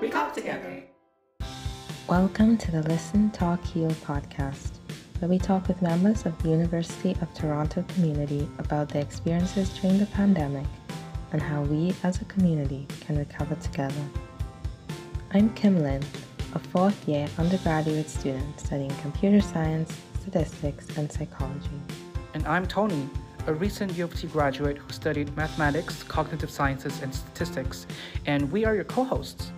[0.00, 0.82] we talk together.
[2.08, 4.78] Welcome to the Listen, Talk, Heal podcast,
[5.18, 9.98] where we talk with members of the University of Toronto community about their experiences during
[9.98, 10.66] the pandemic
[11.32, 14.02] and how we as a community can recover together.
[15.32, 16.02] I'm Kim Lin,
[16.54, 21.80] a fourth year undergraduate student studying computer science, statistics, and psychology.
[22.34, 23.08] And I'm Tony,
[23.46, 27.86] a recent U of T graduate who studied mathematics, cognitive sciences, and statistics,
[28.26, 29.52] and we are your co hosts.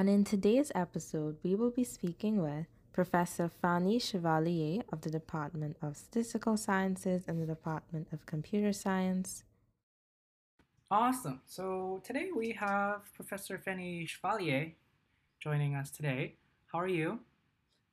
[0.00, 5.76] And in today's episode, we will be speaking with Professor Fanny Chevalier of the Department
[5.82, 9.44] of Statistical Sciences and the Department of Computer Science.
[10.90, 11.42] Awesome.
[11.44, 14.72] So today we have Professor Fanny Chevalier
[15.38, 16.36] joining us today.
[16.72, 17.20] How are you?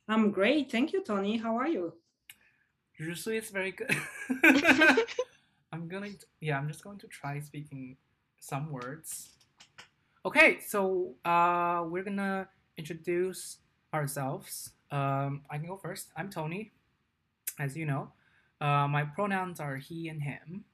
[0.07, 0.71] I'm great.
[0.71, 1.35] Thank you, Tony.
[1.35, 1.91] How are you?
[2.97, 3.93] Usually it's very good.
[5.73, 7.97] I'm gonna, yeah, I'm just going to try speaking
[8.39, 9.36] some words.
[10.27, 13.59] Okay, so uh, we're gonna introduce
[13.93, 14.71] ourselves.
[14.91, 16.09] Um, I can go first.
[16.17, 16.73] I'm Tony,
[17.57, 18.11] as you know.
[18.59, 20.65] Uh, my pronouns are he and him.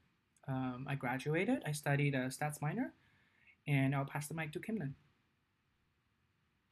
[0.48, 1.62] Um, I graduated.
[1.68, 2.96] I studied a stats minor,
[3.68, 4.96] and I'll pass the mic to Kimlin.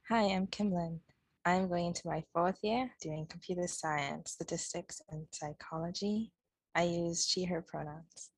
[0.08, 0.98] Hi, I'm Kimlin.
[1.44, 6.32] I'm going into my fourth year doing computer science, statistics, and psychology.
[6.74, 8.30] I use she, her pronouns.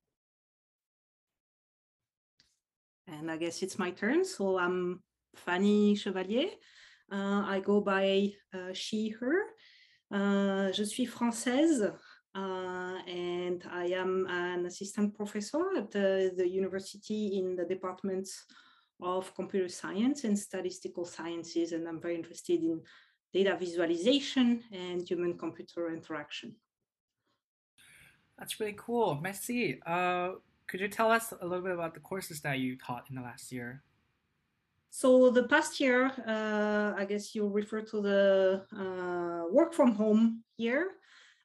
[3.06, 4.24] And I guess it's my turn.
[4.24, 5.02] So I'm
[5.36, 6.50] Fanny Chevalier.
[7.12, 9.42] Uh, I go by uh, she, her.
[10.10, 11.92] Uh, je suis française
[12.34, 18.28] uh, and I am an assistant professor at the, the university in the department
[19.02, 22.80] of computer science and statistical sciences, and I'm very interested in
[23.32, 26.54] data visualization and human computer interaction.
[28.38, 29.20] That's really cool.
[29.20, 29.80] Merci.
[30.66, 33.22] Could you tell us a little bit about the courses that you taught in the
[33.22, 33.82] last year?
[34.90, 40.44] So the past year, uh, I guess you refer to the uh, work from home
[40.56, 40.92] year.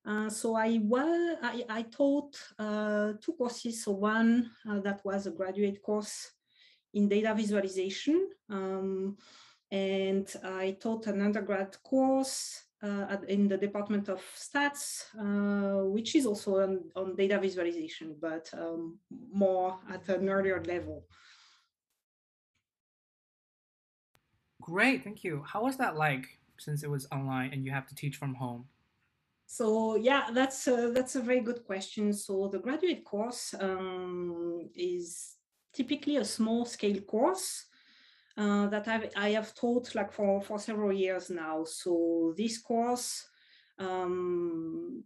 [0.06, 3.84] Uh, so I well, I, I taught uh, two courses.
[3.84, 6.32] So one uh, that was a graduate course
[6.94, 8.30] in data visualization.
[8.50, 9.18] Um,
[9.72, 16.26] and I taught an undergrad course uh, in the Department of Stats, uh, which is
[16.26, 18.98] also on, on data visualization, but um,
[19.32, 21.06] more at an earlier level.
[24.62, 25.44] Great, thank you.
[25.46, 26.26] How was that like
[26.58, 28.66] since it was online and you have to teach from home?
[29.46, 32.14] So yeah, that's a, that's a very good question.
[32.14, 35.36] So the graduate course um, is
[35.74, 37.66] typically a small scale course
[38.40, 41.66] uh, that I've, I have taught like for, for several years now.
[41.66, 43.28] So this course
[43.78, 45.04] um,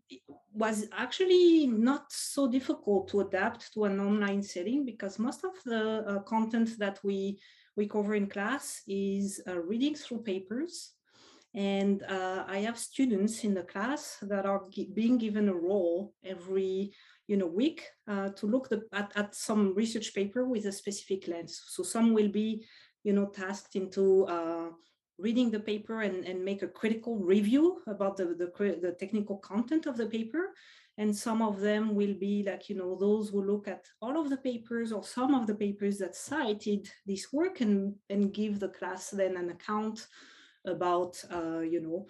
[0.54, 6.06] was actually not so difficult to adapt to an online setting because most of the
[6.08, 7.40] uh, content that we,
[7.76, 10.92] we cover in class is uh, reading through papers.
[11.56, 16.94] And uh, I have students in the class that are being given a role every
[17.28, 21.28] you know week uh, to look the, at, at some research paper with a specific
[21.28, 22.66] lens so some will be
[23.04, 24.70] you know tasked into uh,
[25.18, 29.86] reading the paper and, and make a critical review about the, the, the technical content
[29.86, 30.50] of the paper.
[30.98, 34.30] And some of them will be like you know those who look at all of
[34.30, 38.70] the papers or some of the papers that cited this work and and give the
[38.70, 40.06] class then an account
[40.68, 42.06] about uh, you know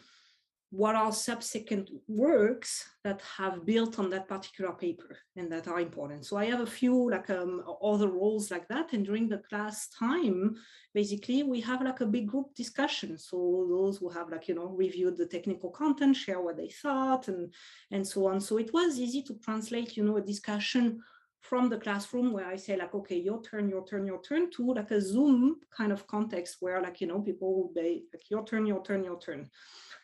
[0.73, 6.25] what are subsequent works that have built on that particular paper and that are important.
[6.25, 8.91] So I have a few like um, other roles like that.
[8.91, 10.56] And during the class time,
[10.95, 13.19] basically we have like a big group discussion.
[13.19, 17.28] So those who have like, you know, reviewed the technical content, share what they thought
[17.28, 17.53] and,
[17.91, 18.41] and so on.
[18.41, 21.03] So it was easy to translate, you know, a discussion
[21.41, 24.73] from the classroom where I say like, okay, your turn, your turn, your turn to
[24.73, 28.44] like a Zoom kind of context where like, you know, people will be like your
[28.44, 29.50] turn, your turn, your turn.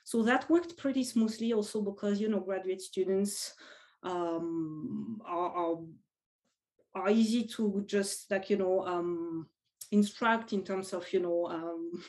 [0.10, 3.54] So that worked pretty smoothly also because, you know, graduate students
[4.02, 5.78] um, are, are,
[6.96, 9.46] are, easy to just like, you know, um,
[9.92, 12.04] instruct in terms of, you know, um,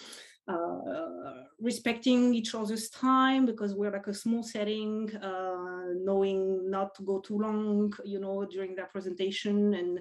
[0.48, 7.02] uh, respecting each other's time because we're like a small setting, uh, knowing not to
[7.02, 10.00] go too long, you know, during that presentation and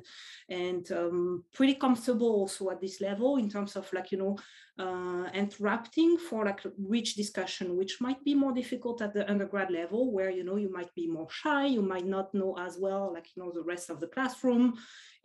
[0.49, 4.37] and um, pretty comfortable also at this level in terms of like, you know,
[4.79, 10.11] uh, interrupting for like rich discussion, which might be more difficult at the undergrad level
[10.11, 13.27] where, you know, you might be more shy, you might not know as well, like,
[13.35, 14.73] you know, the rest of the classroom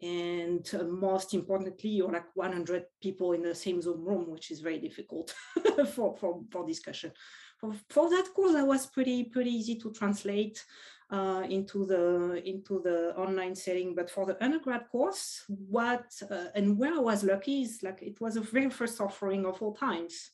[0.02, 4.60] and uh, most importantly you're like 100 people in the same zoom room which is
[4.60, 5.34] very difficult
[5.94, 7.10] for, for, for discussion
[7.58, 10.62] for, for that course that was pretty pretty easy to translate
[11.10, 13.94] uh, into the into the online setting.
[13.94, 18.20] But for the undergrad course, what uh, and where I was lucky is like it
[18.20, 20.31] was a very first offering of all times.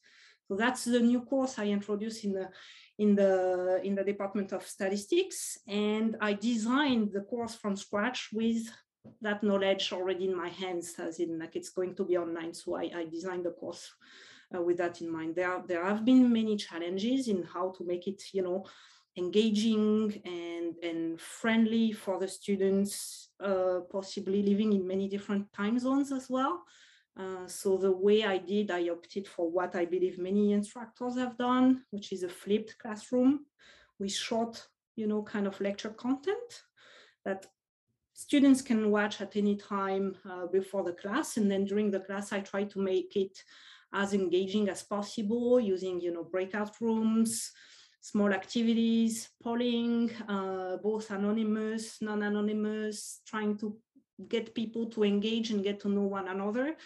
[0.48, 2.50] So that's the new course I introduced in the
[2.98, 8.68] in the in the Department of Statistics, and I designed the course from scratch with
[9.20, 12.54] that knowledge already in my hands, as in like it's going to be online.
[12.54, 13.92] So I, I designed the course
[14.54, 15.34] uh, with that in mind.
[15.34, 18.64] There there have been many challenges in how to make it, you know,
[19.16, 26.12] engaging and, and friendly for the students, uh, possibly living in many different time zones
[26.12, 26.62] as well.
[27.14, 31.36] Uh, so the way I did, I opted for what I believe many instructors have
[31.36, 33.40] done, which is a flipped classroom
[33.98, 34.66] with short,
[34.96, 36.62] you know, kind of lecture content
[37.24, 37.46] that
[38.26, 41.36] students can watch at any time uh, before the class.
[41.38, 43.36] And then during the class, I try to make it
[43.92, 47.52] as engaging as possible using, you know, breakout rooms,
[48.00, 53.76] small activities, polling, uh, both anonymous, non-anonymous, trying to
[54.28, 56.76] get people to engage and get to know one another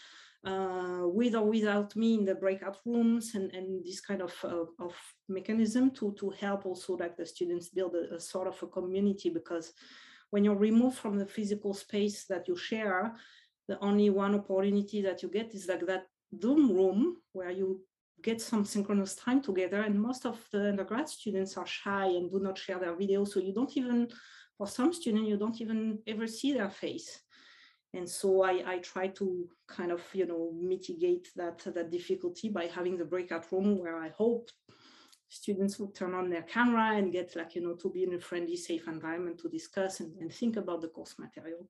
[0.50, 4.84] uh, with or without me in the breakout rooms and, and this kind of, uh,
[4.86, 4.94] of
[5.28, 9.28] mechanism to, to help also like the students build a, a, sort of a community
[9.28, 9.72] because
[10.30, 13.14] when you're removed from the physical space that you share,
[13.68, 16.06] the only one opportunity that you get is like that
[16.40, 17.80] Zoom room where you
[18.22, 19.82] get some synchronous time together.
[19.82, 23.24] And most of the undergrad students are shy and do not share their video.
[23.24, 24.08] So you don't even,
[24.56, 27.20] for some students, you don't even ever see their face.
[27.94, 32.66] And so I, I try to kind of, you know, mitigate that, that difficulty by
[32.66, 34.50] having the breakout room where I hope
[35.40, 38.20] students will turn on their camera and get like, you know, to be in a
[38.20, 41.66] friendly, safe environment to discuss and, and think about the course material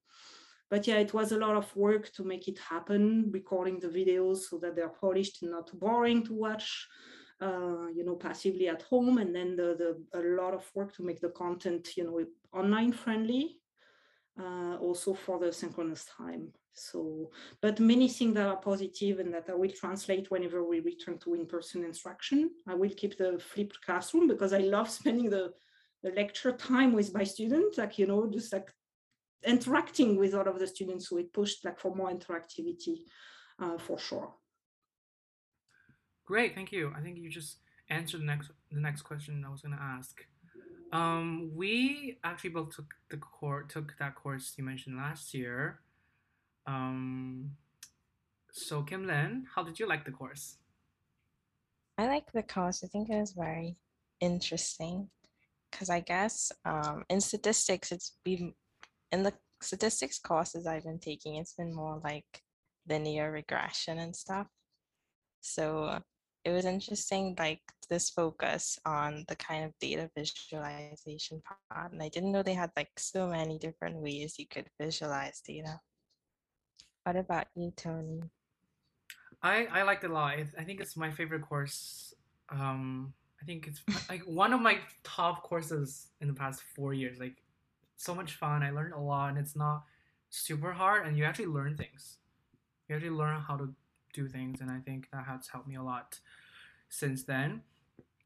[0.69, 4.39] but yeah, it was a lot of work to make it happen, recording the videos
[4.39, 6.89] so that they're polished and not boring to watch,
[7.41, 9.19] uh, you know, passively at home.
[9.19, 9.77] And then the,
[10.13, 13.59] the a lot of work to make the content, you know, online friendly,
[14.41, 16.53] uh, also for the synchronous time.
[16.73, 17.31] So,
[17.63, 21.35] but many things that are positive and that I will translate whenever we return to
[21.35, 22.51] in-person instruction.
[22.69, 25.53] I will keep the flipped classroom because I love spending the
[26.03, 28.71] the lecture time with my students, like, you know, just like
[29.45, 31.09] interacting with all of the students.
[31.09, 32.99] So it pushed like for more interactivity
[33.59, 34.35] uh, for sure.
[36.27, 36.93] Great, thank you.
[36.97, 37.59] I think you just
[37.89, 40.25] answered the next the next question I was going to ask.
[40.93, 45.81] Um, we actually both took the course took that course you mentioned last year.
[46.67, 47.51] Um,
[48.53, 50.59] so Kim Lin, how did you like the course?
[51.99, 52.85] I like the course.
[52.85, 53.77] I think it was very
[54.21, 55.09] interesting
[55.71, 58.55] because I guess um, in statistics it's been
[59.13, 59.33] in the
[59.63, 62.43] statistics courses I've been taking, it's been more like
[62.89, 64.47] linear regression and stuff.
[65.41, 66.01] So
[66.47, 67.61] it was interesting, like
[67.91, 71.91] this focus on the kind of data visualization part.
[71.91, 75.81] And I didn't know they had like so many different ways you could visualize data.
[77.03, 78.23] What about you, Tony?
[79.43, 80.39] I, I liked it a lot.
[80.57, 82.15] I think it's my favorite course.
[82.49, 83.13] Um,
[83.43, 87.19] I think it's like one of my top courses in the past four years.
[87.19, 87.43] Like
[87.97, 88.63] so much fun.
[88.63, 89.83] I learned a lot, and it's not
[90.31, 92.19] super hard, and you actually learn things.
[92.89, 93.75] You actually learn how to
[94.17, 96.19] do things, and I think that has helped me a lot
[96.89, 97.61] since then.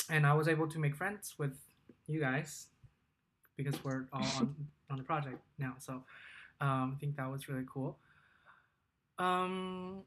[0.08, 1.56] And I was able to make friends with
[2.06, 2.68] you guys
[3.56, 4.54] because we're all on,
[4.90, 5.74] on the project now.
[5.78, 6.04] So
[6.60, 7.98] um, I think that was really cool.
[9.18, 10.02] Um,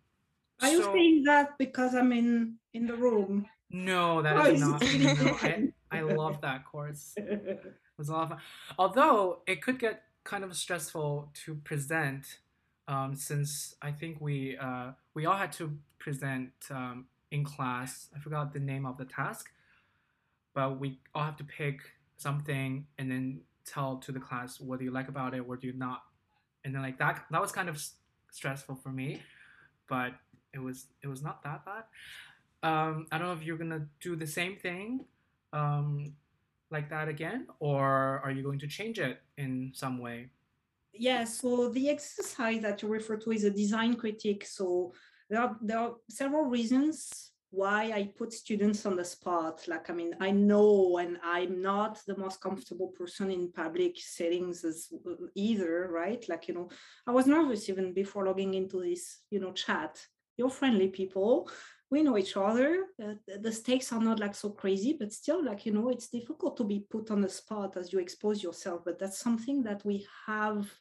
[0.62, 3.46] Are so, you saying that because I'm in in the room?
[3.70, 4.82] No, that is not.
[4.82, 7.16] No, I, I love that course.
[7.96, 8.40] It was a lot of fun.
[8.80, 12.40] Although it could get kind of stressful to present,
[12.88, 18.10] um, since I think we uh, we all had to present um, in class.
[18.16, 19.50] I forgot the name of the task,
[20.54, 21.80] but we all have to pick
[22.18, 25.68] something and then tell to the class what do you like about it, what do
[25.68, 26.04] you not,
[26.64, 27.26] and then like that.
[27.32, 27.82] That was kind of
[28.32, 29.22] stressful for me,
[29.88, 30.14] but
[30.54, 31.84] it was it was not that bad.
[32.64, 35.06] Um, I don't know if you're gonna do the same thing
[35.54, 36.14] um,
[36.70, 40.30] like that again, or are you going to change it in some way?
[40.94, 44.46] Yeah, so the exercise that you refer to is a design critique.
[44.46, 44.94] So
[45.30, 49.68] there are, there are several reasons why I put students on the spot.
[49.68, 54.64] Like, I mean, I know, and I'm not the most comfortable person in public settings
[54.64, 54.90] as
[55.36, 56.24] either, right?
[56.30, 56.70] Like, you know,
[57.08, 60.00] I was nervous even before logging into this, you know, chat.
[60.38, 61.50] You're friendly people
[61.94, 62.88] we know each other.
[63.02, 66.58] Uh, the stakes are not like so crazy, but still, like, you know, it's difficult
[66.58, 68.82] to be put on the spot as you expose yourself.
[68.84, 70.72] But that's something that we have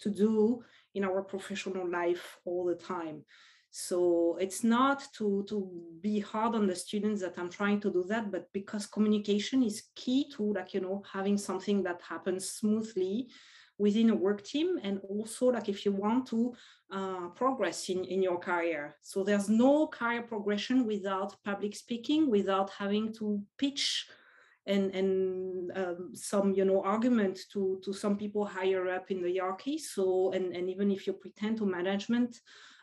[0.00, 0.62] to do
[0.94, 3.24] in our professional life all the time.
[3.70, 8.04] So it's not to, to be hard on the students that I'm trying to do
[8.04, 13.28] that, but because communication is key to like, you know, having something that happens smoothly
[13.78, 16.54] within a work team and also like if you want to
[16.90, 18.96] uh, progress in, in your career.
[19.02, 24.08] So there's no career progression without public speaking, without having to pitch
[24.66, 29.32] and, and um, some you know argument to, to some people higher up in the
[29.32, 29.78] hierarchy.
[29.78, 32.40] So and, and even if you pretend to management,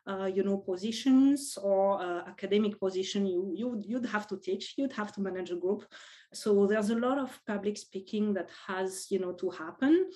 [0.07, 4.91] uh, you know, positions or uh, academic position, you, you, you'd have to teach, you'd
[4.91, 5.85] have to manage a group.
[6.33, 10.09] So there's a lot of public speaking that has, you know, to happen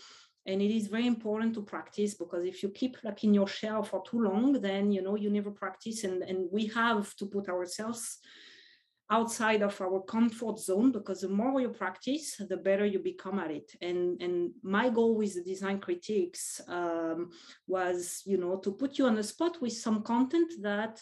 [0.48, 3.84] and it is very important to practice because if you keep like in your shell
[3.84, 7.50] for too long then you know you never practice and and we have to put
[7.50, 8.20] ourselves
[9.10, 13.52] outside of our comfort zone because the more you practice the better you become at
[13.52, 17.30] it and and my goal with the design critiques um,
[17.68, 21.02] was you know to put you on the spot with some content that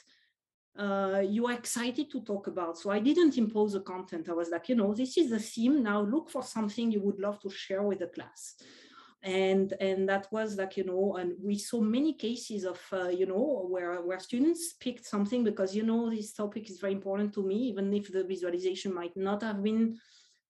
[0.78, 2.78] uh, you are excited to talk about.
[2.78, 4.28] So I didn't impose the content.
[4.28, 5.82] I was like, you know, this is the theme.
[5.82, 8.56] Now look for something you would love to share with the class
[9.26, 13.26] and and that was like you know and we saw many cases of uh, you
[13.26, 17.44] know where where students picked something because you know this topic is very important to
[17.44, 19.98] me even if the visualization might not have been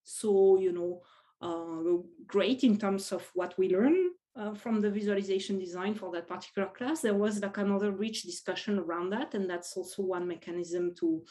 [0.04, 1.02] so you know
[1.42, 3.96] uh, great in terms of what we learn
[4.36, 7.02] uh, from the visualization design for that particular class.
[7.02, 11.24] There was like another rich discussion around that and that's also one mechanism to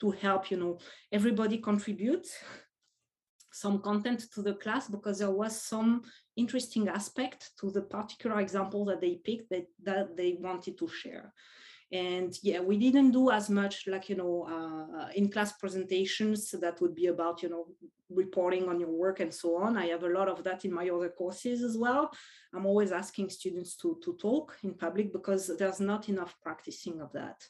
[0.00, 0.78] to help you know
[1.12, 2.26] everybody contribute
[3.52, 6.02] some content to the class because there was some
[6.36, 11.32] interesting aspect to the particular example that they picked that, that they wanted to share.
[11.92, 16.80] And yeah, we didn't do as much like, you know, uh, in class presentations that
[16.80, 17.66] would be about, you know,
[18.08, 19.76] reporting on your work and so on.
[19.76, 22.10] I have a lot of that in my other courses as well.
[22.54, 27.12] I'm always asking students to, to talk in public because there's not enough practicing of
[27.12, 27.44] that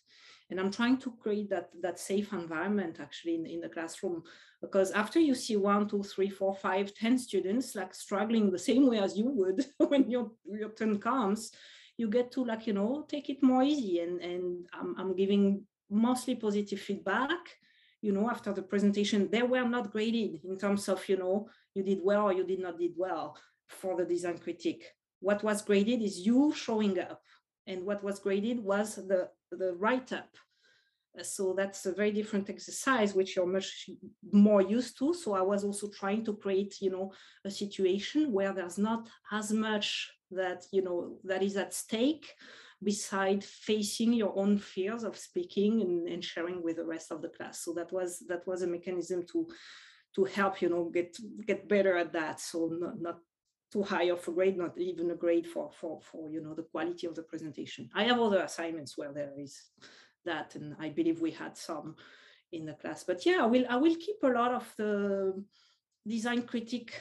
[0.52, 4.22] and i'm trying to create that that safe environment actually in, in the classroom
[4.60, 8.88] because after you see one two three four five ten students like struggling the same
[8.88, 11.50] way as you would when your your turn comes
[11.96, 14.00] you get to like you know take it more easy.
[14.00, 17.42] And and i'm, I'm giving mostly positive feedback.
[18.00, 21.82] You know after the presentation they were not graded in terms of you know you
[21.82, 23.36] did well or you did not did well
[23.68, 24.84] for the design critique.
[25.20, 27.22] What was graded is you showing up
[27.66, 30.30] and what was graded was the the write-up.
[31.22, 33.90] So that's a very different exercise, which you're much
[34.32, 35.12] more used to.
[35.12, 37.12] So I was also trying to create, you know,
[37.44, 42.32] a situation where there's not as much that, you know, that is at stake
[42.82, 47.28] beside facing your own fears of speaking and, and sharing with the rest of the
[47.28, 47.62] class.
[47.62, 49.46] So that was that was a mechanism to
[50.14, 51.14] to help, you know, get
[51.46, 52.40] get better at that.
[52.40, 53.18] So not, not
[53.72, 56.62] too high of a grade, not even a grade for, for, for you know, the
[56.62, 57.88] quality of the presentation.
[57.94, 59.58] I have other assignments where there is
[60.24, 61.96] that, and I believe we had some
[62.52, 63.02] in the class.
[63.04, 65.42] But yeah, I will, I will keep a lot of the
[66.06, 66.92] design critique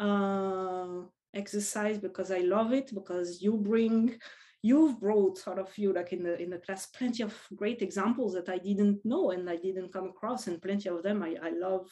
[0.00, 1.02] uh,
[1.32, 4.18] exercise because I love it, because you bring,
[4.62, 8.34] you've brought sort of you like in the in the class plenty of great examples
[8.34, 11.50] that I didn't know and I didn't come across, and plenty of them I, I
[11.50, 11.88] love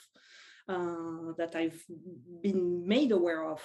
[0.69, 1.81] uh, that I've
[2.43, 3.63] been made aware of.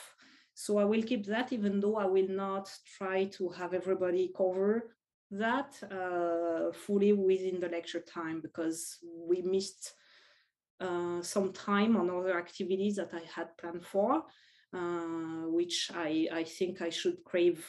[0.60, 4.94] So I will keep that, even though I will not try to have everybody cover
[5.32, 9.94] that uh, fully within the lecture time because we missed
[10.82, 14.24] uh, some time on other activities that I had planned for,
[14.74, 17.66] uh, which I, I think I should crave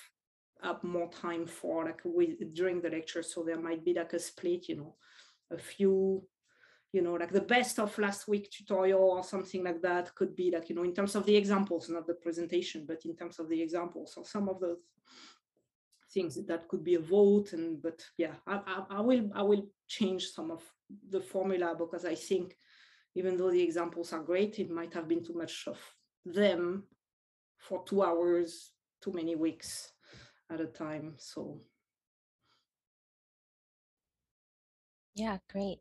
[0.61, 3.23] up more time for like with, during the lecture.
[3.23, 4.97] So there might be like a split, you know,
[5.53, 6.25] a few
[6.93, 10.51] you know, like the best of last week tutorial or something like that could be
[10.51, 13.49] like, you know, in terms of the examples, not the presentation, but in terms of
[13.49, 14.15] the examples.
[14.17, 14.79] or some of those
[16.13, 19.67] things that could be a vote and but yeah I, I, I, will i will
[19.87, 20.63] change some of
[21.09, 22.57] the formula because i think
[23.15, 25.79] even though the examples are great it might have been too much of
[26.25, 26.85] them
[27.59, 29.93] for two hours too many weeks
[30.51, 31.61] at a time so
[35.15, 35.79] yeah great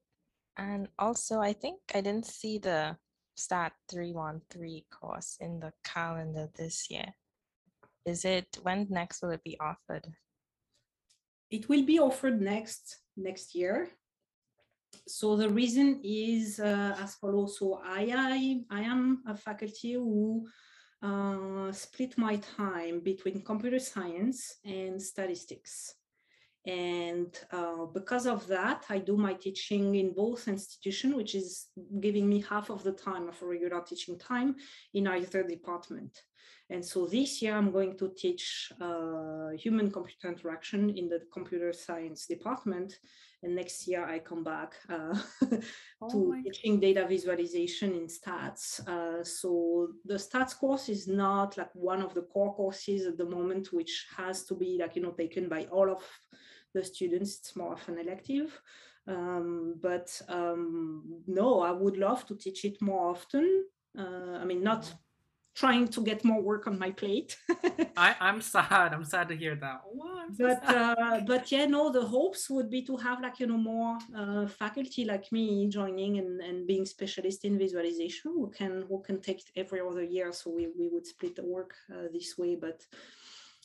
[0.59, 2.97] and also, I think I didn't see the
[3.35, 7.13] STAT 313 course in the calendar this year.
[8.05, 10.05] Is it, when next will it be offered?
[11.49, 13.89] It will be offered next next year.
[15.07, 17.57] So the reason is uh, as follows.
[17.57, 20.45] So I, I, I am a faculty who
[21.01, 25.95] uh, split my time between computer science and statistics.
[26.65, 31.67] And uh, because of that, I do my teaching in both institution, which is
[31.99, 34.55] giving me half of the time of a regular teaching time
[34.93, 36.21] in either department.
[36.71, 41.73] And so this year I'm going to teach uh, human computer interaction in the computer
[41.73, 42.99] science department.
[43.41, 45.17] And next year I come back uh,
[46.01, 48.87] Oh to my teaching data visualization in stats.
[48.87, 53.25] Uh, so the stats course is not like one of the core courses at the
[53.25, 56.03] moment, which has to be like, you know, taken by all of
[56.73, 57.39] the students.
[57.39, 58.59] It's more of an elective.
[59.07, 63.65] Um, but um, no, I would love to teach it more often.
[63.97, 64.93] Uh, I mean, not
[65.55, 67.37] trying to get more work on my plate.
[67.97, 68.93] I, I'm sad.
[68.93, 69.81] I'm sad to hear that.
[69.85, 73.47] Oh, so but uh, but yeah, no, the hopes would be to have like you
[73.47, 78.85] know more uh, faculty like me joining and, and being specialist in visualization who can
[78.87, 80.31] who can take every other year.
[80.31, 82.85] So we, we would split the work uh, this way, but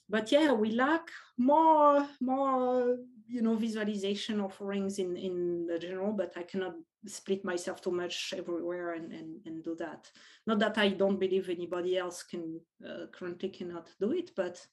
[0.09, 1.09] but yeah, we lack
[1.39, 6.75] more more you know visualization offerings in in the general, but I cannot
[7.07, 10.11] split myself too much everywhere and and, and do that.
[10.47, 14.65] Not that I don't believe anybody else can uh, currently cannot do it, but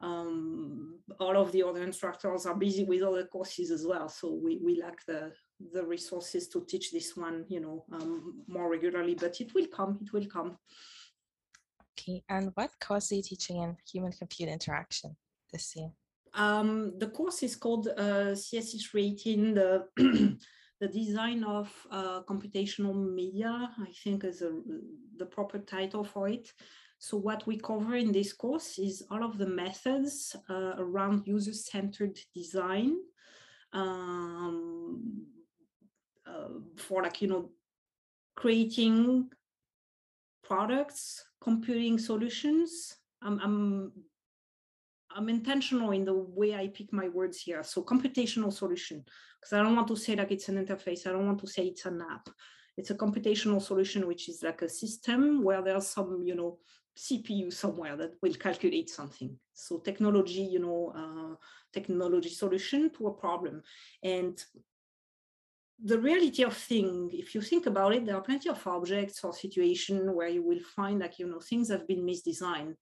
[0.00, 4.08] um, all of the other instructors are busy with other courses as well.
[4.08, 5.32] So we, we lack the,
[5.72, 9.98] the resources to teach this one, you know, um, more regularly, but it will come,
[10.02, 10.58] it will come.
[11.96, 15.16] Okay, and what course are you teaching in human computer interaction
[15.52, 15.90] this year?
[16.34, 19.86] Um, the course is called uh, CSC 318, the,
[20.80, 24.50] the design of uh, computational media, I think is a,
[25.16, 26.50] the proper title for it.
[26.98, 32.18] So what we cover in this course is all of the methods uh, around user-centered
[32.34, 32.96] design
[33.72, 35.26] um,
[36.26, 37.50] uh, for like, you know,
[38.34, 39.28] creating
[40.44, 42.96] products, computing solutions.
[43.22, 43.92] I'm, I'm,
[45.16, 47.62] I'm intentional in the way I pick my words here.
[47.62, 49.04] So computational solution,
[49.40, 51.06] because I don't want to say like it's an interface.
[51.06, 52.28] I don't want to say it's an app.
[52.76, 56.58] It's a computational solution, which is like a system where there's some, you know,
[56.96, 59.36] CPU somewhere that will calculate something.
[59.52, 61.36] So technology, you know, uh,
[61.72, 63.62] technology solution to a problem.
[64.02, 64.42] And
[65.82, 69.32] the reality of thing, if you think about it, there are plenty of objects or
[69.32, 72.76] situation where you will find like, you know, things have been misdesigned.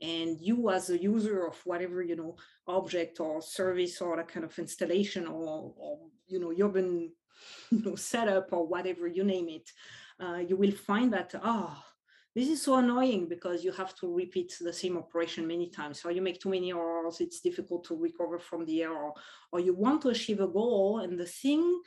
[0.00, 4.44] And you as a user of whatever, you know, object or service or a kind
[4.44, 7.12] of installation or, or you know, urban
[7.70, 9.70] you know, setup or whatever you name it,
[10.20, 11.92] uh, you will find that, ah, oh,
[12.34, 16.02] this is so annoying because you have to repeat the same operation many times.
[16.02, 19.12] So you make too many errors, it's difficult to recover from the error,
[19.52, 21.80] or you want to achieve a goal and the thing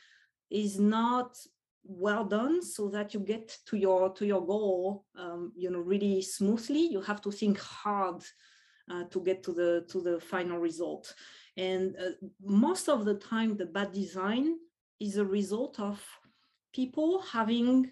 [0.49, 1.37] is not
[1.83, 6.21] well done so that you get to your to your goal um, you know really
[6.21, 6.81] smoothly.
[6.81, 8.23] You have to think hard
[8.89, 11.13] uh, to get to the to the final result.
[11.57, 14.55] And uh, most of the time the bad design
[14.99, 16.03] is a result of
[16.73, 17.91] people having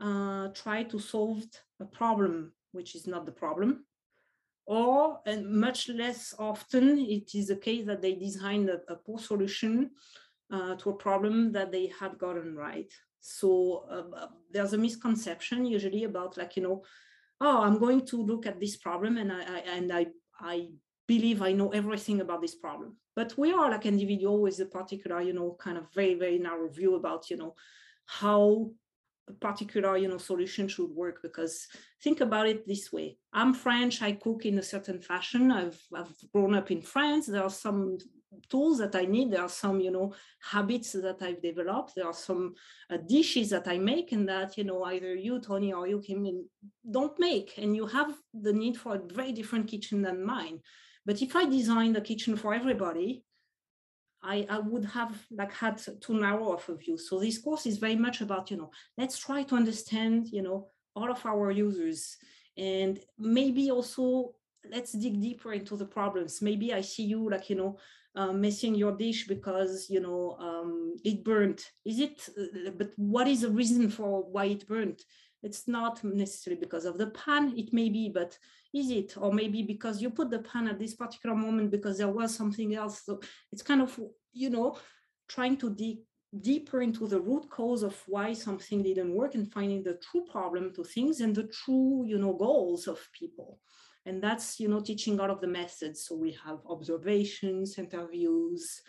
[0.00, 1.42] uh, tried to solve
[1.80, 3.84] a problem which is not the problem.
[4.66, 9.18] Or and much less often it is the case that they design a, a poor
[9.18, 9.90] solution
[10.50, 12.92] uh, to a problem that they had gotten right.
[13.20, 16.84] So uh, there's a misconception usually about like, you know,
[17.40, 20.06] oh, I'm going to look at this problem and I, I and I,
[20.40, 20.68] I
[21.06, 22.96] believe I know everything about this problem.
[23.16, 26.68] But we are like individual with a particular, you know, kind of very, very narrow
[26.68, 27.54] view about, you know,
[28.06, 28.70] how
[29.28, 31.20] a particular, you know, solution should work.
[31.22, 31.66] Because
[32.02, 33.18] think about it this way.
[33.32, 35.50] I'm French, I cook in a certain fashion.
[35.50, 37.26] I've, I've grown up in France.
[37.26, 37.98] There are some
[38.48, 39.30] tools that I need.
[39.30, 41.94] There are some, you know, habits that I've developed.
[41.94, 42.54] There are some
[42.90, 46.48] uh, dishes that I make and that, you know, either you, Tony, or you, Kim,
[46.90, 47.58] don't make.
[47.58, 50.60] And you have the need for a very different kitchen than mine.
[51.06, 53.24] But if I design the kitchen for everybody,
[54.22, 56.98] I, I would have like had too narrow of a view.
[56.98, 60.68] So this course is very much about, you know, let's try to understand, you know,
[60.96, 62.16] all of our users
[62.56, 64.34] and maybe also
[64.70, 66.42] let's dig deeper into the problems.
[66.42, 67.78] Maybe I see you like, you know,
[68.16, 73.28] uh, missing your dish because you know um, it burned is it uh, but what
[73.28, 75.00] is the reason for why it burned
[75.42, 78.36] it's not necessarily because of the pan it may be but
[78.74, 79.16] is it?
[79.16, 82.74] Or maybe because you put the pan at this particular moment because there was something
[82.74, 83.02] else.
[83.04, 83.20] So
[83.52, 83.98] it's kind of
[84.32, 84.78] you know
[85.28, 85.98] trying to dig
[86.42, 90.74] deeper into the root cause of why something didn't work and finding the true problem
[90.74, 93.58] to things and the true you know goals of people
[94.08, 96.04] and that's you know teaching all of the methods.
[96.06, 98.82] So we have observations interviews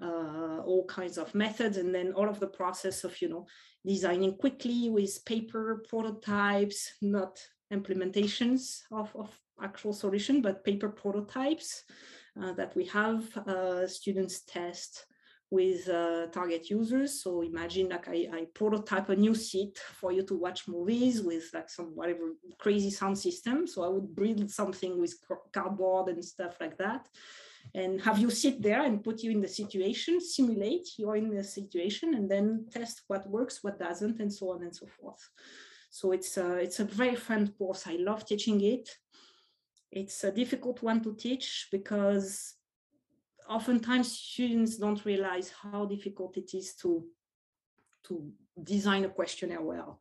[0.00, 3.46] uh, all kinds of methods and then all of the process of you know
[3.84, 7.38] designing quickly with paper prototypes not
[7.72, 9.30] implementations of, of
[9.62, 11.82] actual solution but paper prototypes
[12.40, 15.06] uh, that we have uh, students test
[15.50, 17.22] with uh, target users.
[17.22, 21.44] So imagine like I, I, prototype a new seat for you to watch movies with
[21.54, 23.66] like some whatever crazy sound system.
[23.66, 25.14] So I would build something with
[25.52, 27.08] cardboard and stuff like that
[27.74, 31.44] and have you sit there and put you in the situation, simulate you're in the
[31.44, 35.28] situation and then test what works, what doesn't, and so on and so forth.
[35.90, 37.86] So it's a, it's a very fun course.
[37.86, 38.88] I love teaching it.
[39.90, 42.54] It's a difficult one to teach because
[43.48, 47.04] oftentimes students don't realize how difficult it is to
[48.04, 48.30] to
[48.62, 50.00] design a questionnaire well.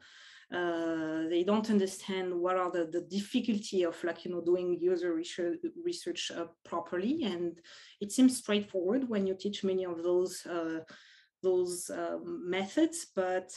[0.53, 5.13] Uh, they don't understand what are the, the difficulty of like you know doing user
[5.13, 7.59] research, research uh, properly and
[7.99, 10.79] it seems straightforward when you teach many of those uh,
[11.43, 13.51] those um, methods but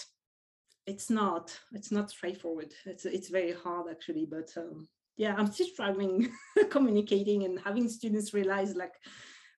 [0.86, 5.68] it's not it's not straightforward it's it's very hard actually but um, yeah i'm still
[5.68, 6.28] struggling
[6.70, 8.94] communicating and having students realize like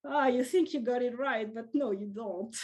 [0.04, 2.54] ah, you think you got it right, but no, you don't.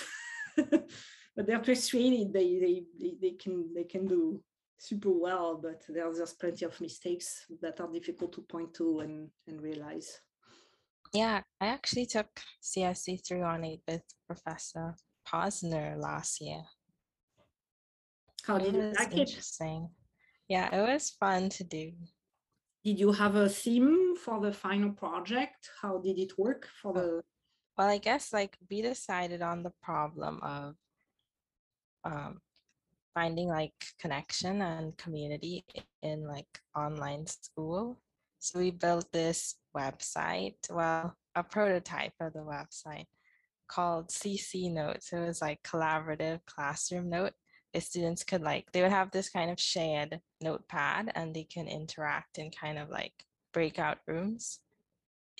[0.56, 4.42] but they're persuaded they, they, they, they, can, they can do
[4.78, 9.28] super well, but there's just plenty of mistakes that are difficult to point to and,
[9.46, 10.20] and realize.
[11.12, 12.28] Yeah, I actually took
[12.62, 14.94] CSC 318 with Professor
[15.26, 16.62] Posner last year.
[18.44, 19.18] How did you like it?
[19.18, 19.88] Interesting.
[20.48, 21.92] Yeah, it was fun to do
[22.88, 25.68] did you have a theme for the final project?
[25.82, 27.20] How did it work for the?
[27.76, 30.74] Well, I guess like we decided on the problem of
[32.04, 32.40] um,
[33.12, 35.66] finding like connection and community
[36.02, 38.00] in like online school.
[38.38, 43.08] So we built this website, well, a prototype of the website
[43.68, 45.12] called CC Notes.
[45.12, 47.34] It was like collaborative classroom note
[47.78, 52.38] students could like they would have this kind of shared notepad and they can interact
[52.38, 53.12] in kind of like
[53.52, 54.60] breakout rooms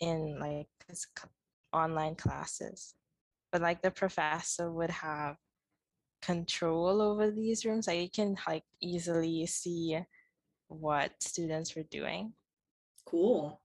[0.01, 0.69] in like
[1.73, 2.95] online classes.
[3.51, 5.37] But like the professor would have
[6.21, 9.99] control over these rooms like you can like easily see
[10.69, 12.33] what students were doing.
[13.05, 13.61] Cool.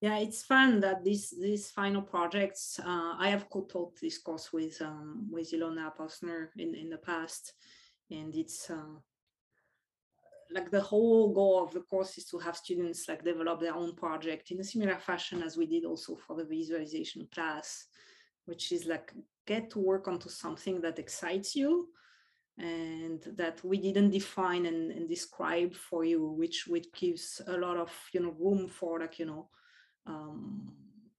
[0.00, 4.80] Yeah it's fun that these these final projects uh, i have co-taught this course with
[4.80, 7.54] um, with ilona posner in in the past
[8.10, 8.96] and it's uh,
[10.50, 13.94] like the whole goal of the course is to have students like develop their own
[13.94, 17.86] project in a similar fashion as we did also for the visualization class
[18.46, 19.12] which is like
[19.46, 21.88] get to work onto something that excites you
[22.58, 27.76] and that we didn't define and, and describe for you which which gives a lot
[27.76, 29.48] of you know room for like you know
[30.06, 30.72] um,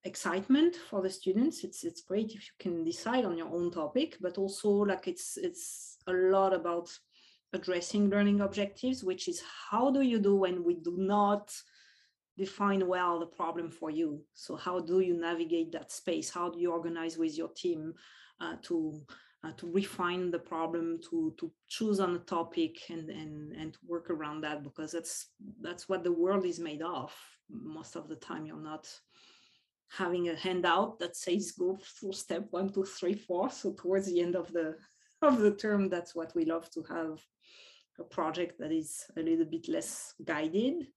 [0.04, 1.63] excitement for the students.
[1.63, 5.38] It's it's great if you can decide on your own topic but also like it's
[5.38, 6.89] it's a lot about
[7.53, 9.41] addressing learning objectives which is
[9.71, 11.51] how do you do when we do not
[12.39, 14.23] define well the problem for you?
[14.33, 16.29] So how do you navigate that space?
[16.31, 17.93] How do you organize with your team
[18.39, 18.99] uh, to
[19.43, 24.09] uh, to refine the problem to to choose on a topic and and and work
[24.09, 24.63] around that?
[24.63, 25.27] Because that's
[25.61, 27.13] that's what the world is made of.
[27.49, 28.87] Most of the time you're not
[29.91, 33.49] having a handout that says go through step one, two, three, four.
[33.49, 34.75] So towards the end of the
[35.21, 37.19] of the term, that's what we love to have
[37.99, 40.88] a project that is a little bit less guided,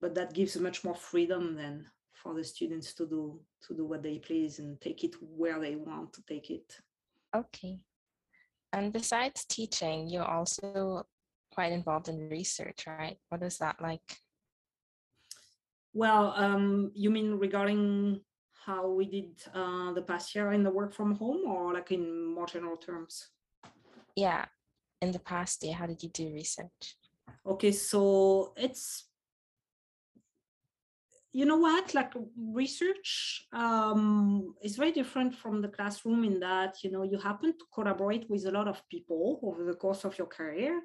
[0.00, 4.02] but that gives much more freedom than for the students to do to do what
[4.02, 6.76] they please and take it where they want to take it.
[7.34, 7.78] Okay.
[8.72, 11.06] And besides teaching, you're also
[11.52, 13.18] quite involved in research, right?
[13.28, 14.00] What is that like?
[15.92, 18.20] Well, um, you mean regarding
[18.64, 22.26] how we did uh, the past year in the work from home or like in
[22.34, 23.28] more general terms?
[24.16, 24.44] Yeah,
[25.00, 26.96] in the past year, how did you do research?
[27.46, 29.08] Okay, so it's,
[31.32, 36.90] you know what, like research um, is very different from the classroom in that, you
[36.90, 40.26] know, you happen to collaborate with a lot of people over the course of your
[40.26, 40.82] career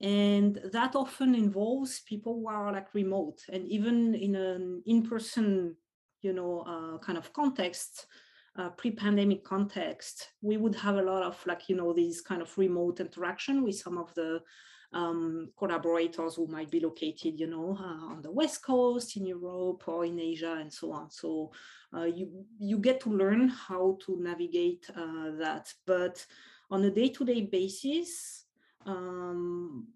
[0.00, 5.74] and that often involves people who are like remote and even in an in-person
[6.22, 8.06] you know uh, kind of context
[8.58, 12.58] uh, pre-pandemic context we would have a lot of like you know these kind of
[12.58, 14.40] remote interaction with some of the
[14.92, 19.86] um, collaborators who might be located, you know, uh, on the West Coast, in Europe,
[19.86, 21.10] or in Asia, and so on.
[21.10, 21.52] So
[21.94, 25.72] uh, you you get to learn how to navigate uh, that.
[25.86, 26.24] But
[26.70, 28.44] on a day-to-day basis,
[28.86, 29.88] um,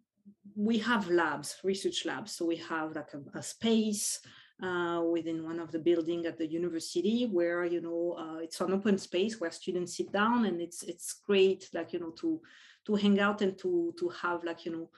[0.54, 2.32] we have labs, research labs.
[2.32, 4.20] So we have like a, a space
[4.62, 8.72] uh, within one of the building at the university where you know uh, it's an
[8.72, 12.40] open space where students sit down and it's it's great like you know to
[12.86, 14.90] to hang out and to to have like you know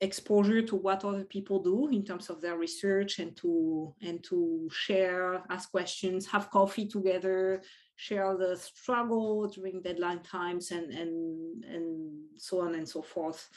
[0.00, 4.68] exposure to what other people do in terms of their research and to and to
[4.72, 7.62] share ask questions have coffee together
[7.94, 13.48] share the struggle during deadline times and and and so on and so forth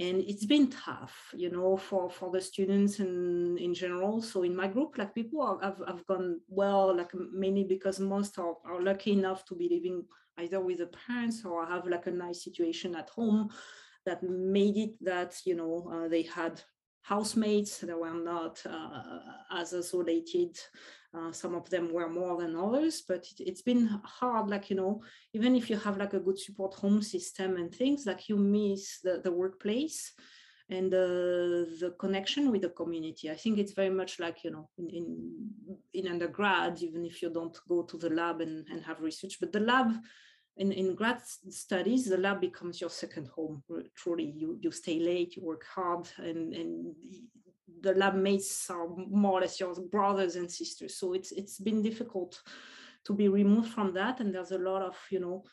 [0.00, 4.22] and it's been tough you know for for the students and in general.
[4.22, 8.38] So in my group like people are, have, have gone well like mainly because most
[8.38, 10.04] are, are lucky enough to be living
[10.38, 13.50] either with the parents or have like a nice situation at home
[14.06, 16.60] that made it that you know uh, they had
[17.02, 17.78] housemates.
[17.78, 19.02] That were not uh,
[19.50, 20.56] as isolated
[21.16, 24.76] uh, some of them were more than others but it, has been hard like you
[24.76, 28.36] know even if you have like a good support home system and things like you
[28.36, 30.12] miss the, the workplace
[30.70, 34.68] and the, the connection with the community i think it's very much like you know
[34.76, 39.00] in, in, in undergrad even if you don't go to the lab and, and have
[39.00, 39.92] research but the lab
[40.58, 43.62] in, in grad studies, the lab becomes your second home.
[43.94, 46.94] Truly, you you stay late, you work hard, and and
[47.80, 50.96] the lab mates are more or less your brothers and sisters.
[50.96, 52.40] So it's it's been difficult
[53.04, 55.44] to be removed from that, and there's a lot of you know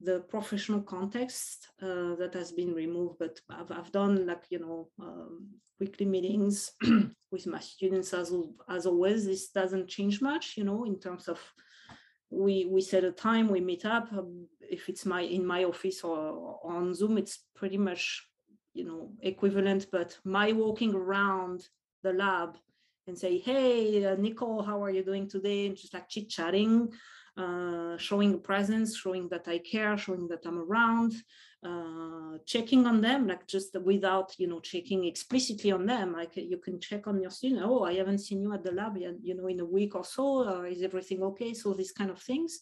[0.00, 3.16] the professional context uh, that has been removed.
[3.18, 5.48] But I've I've done like you know um,
[5.80, 6.72] weekly meetings
[7.30, 8.32] with my students as
[8.68, 9.26] as always.
[9.26, 11.40] This doesn't change much, you know, in terms of
[12.32, 16.02] we we set a time we meet up um, if it's my in my office
[16.02, 18.26] or, or, on zoom it's pretty much
[18.74, 21.68] you know equivalent but my walking around
[22.02, 22.56] the lab
[23.06, 26.90] and say hey uh, nicole how are you doing today and just like chit chatting
[27.36, 31.14] uh, showing presence showing that i care showing that i'm around
[31.64, 36.12] uh, checking on them, like just without, you know, checking explicitly on them.
[36.12, 38.96] Like you can check on your student, oh, I haven't seen you at the lab
[38.96, 40.48] yet, you know, in a week or so.
[40.48, 41.54] Uh, is everything okay?
[41.54, 42.58] So these kind of things.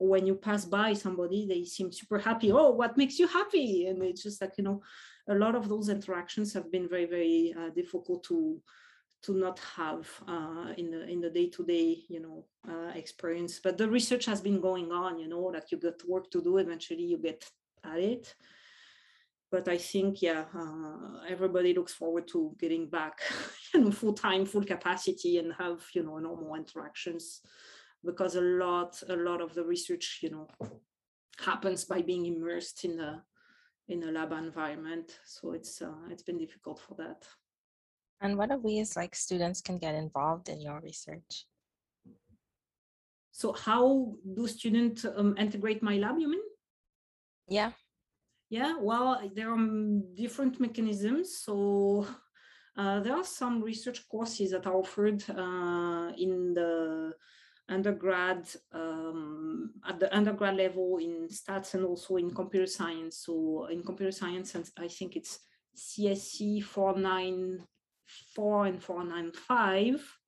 [0.00, 2.52] when you pass by somebody, they seem super happy.
[2.52, 3.86] Oh, what makes you happy?
[3.88, 4.80] And it's just like, you know,
[5.28, 8.60] a lot of those interactions have been very, very uh, difficult to
[9.20, 13.90] to not have uh, in the in the day-to-day you know uh, experience but the
[13.90, 17.18] research has been going on you know that you got work to do eventually you
[17.18, 17.44] get
[17.84, 18.34] at it.
[19.50, 23.18] But I think, yeah, uh, everybody looks forward to getting back,
[23.74, 27.40] you know, full time, full capacity, and have you know normal interactions,
[28.04, 30.48] because a lot, a lot of the research, you know,
[31.38, 33.22] happens by being immersed in the
[33.88, 35.18] in a lab environment.
[35.24, 37.26] So it's uh, it's been difficult for that.
[38.20, 41.46] And what are ways like students can get involved in your research?
[43.30, 46.18] So how do students um, integrate my lab?
[46.18, 46.42] You mean?
[47.48, 47.72] Yeah.
[48.50, 49.58] Yeah, well, there are
[50.14, 51.38] different mechanisms.
[51.38, 52.06] So
[52.76, 57.12] uh, there are some research courses that are offered uh, in the
[57.68, 63.24] undergrad um, at the undergrad level in stats and also in computer science.
[63.26, 65.40] So in computer science, and I think it's
[65.76, 70.18] CSC 494 and 495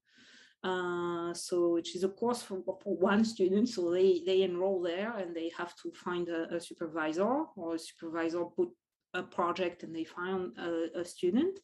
[0.63, 3.69] uh, so which is a course for, for, one student.
[3.69, 7.79] So they, they enroll there and they have to find a, a supervisor or a
[7.79, 8.69] supervisor put
[9.15, 11.59] a project and they find a, a student.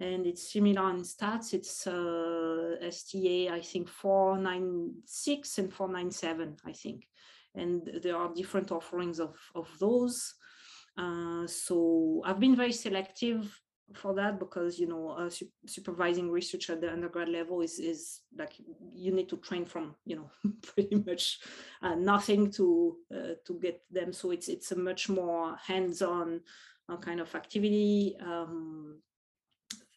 [0.00, 1.54] And it's similar in stats.
[1.54, 7.08] It's uh, STA, I think 496 and 497, I think.
[7.54, 10.34] And there are different offerings of, of those.
[10.96, 13.60] Uh, so I've been very selective
[13.94, 18.20] for that because you know uh, su- supervising research at the undergrad level is is
[18.36, 18.52] like
[18.92, 20.30] you need to train from you know
[20.74, 21.38] pretty much
[21.82, 26.40] uh, nothing to uh, to get them so it's it's a much more hands-on
[26.88, 29.00] uh, kind of activity um,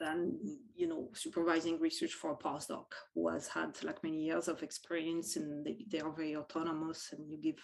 [0.02, 0.38] than
[0.76, 5.36] you know supervising research for a postdoc who has had like many years of experience
[5.38, 7.60] and they, they are very autonomous and you give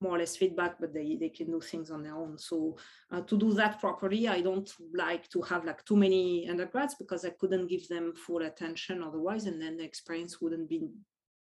[0.00, 2.36] more or less feedback, but they, they can do things on their own.
[2.38, 2.76] So
[3.10, 7.24] uh, to do that properly, I don't like to have like too many undergrads because
[7.24, 10.88] I couldn't give them full attention otherwise, and then the experience wouldn't be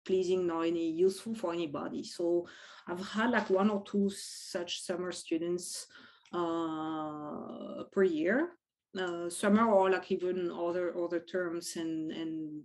[0.06, 2.02] pleasing nor any useful for anybody.
[2.02, 2.46] So
[2.86, 5.86] I've had like one or two such summer students
[6.32, 8.50] uh, per year,
[8.96, 12.62] uh, summer or like even other other terms, and and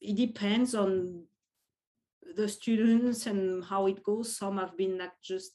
[0.00, 1.24] it depends on
[2.36, 4.36] the students and how it goes.
[4.36, 5.52] Some have been like just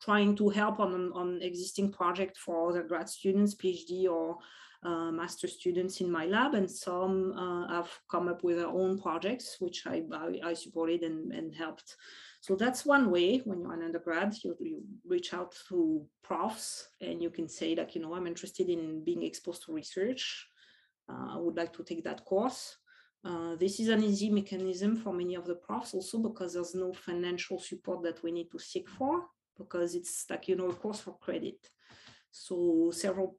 [0.00, 4.38] trying to help on on existing project for other grad students, PhD or
[4.84, 8.98] uh, master students in my lab, and some uh, have come up with their own
[8.98, 11.96] projects, which I, I, I, supported and, and helped.
[12.44, 17.22] So that's one way when you're an undergrad, you, you reach out to profs and
[17.22, 20.46] you can say like, you know, I'm interested in being exposed to research.
[21.08, 22.76] Uh, I would like to take that course.
[23.24, 26.92] Uh, this is an easy mechanism for many of the profs also because there's no
[26.92, 29.24] financial support that we need to seek for
[29.56, 31.70] because it's like, you know, a course for credit.
[32.30, 33.38] So several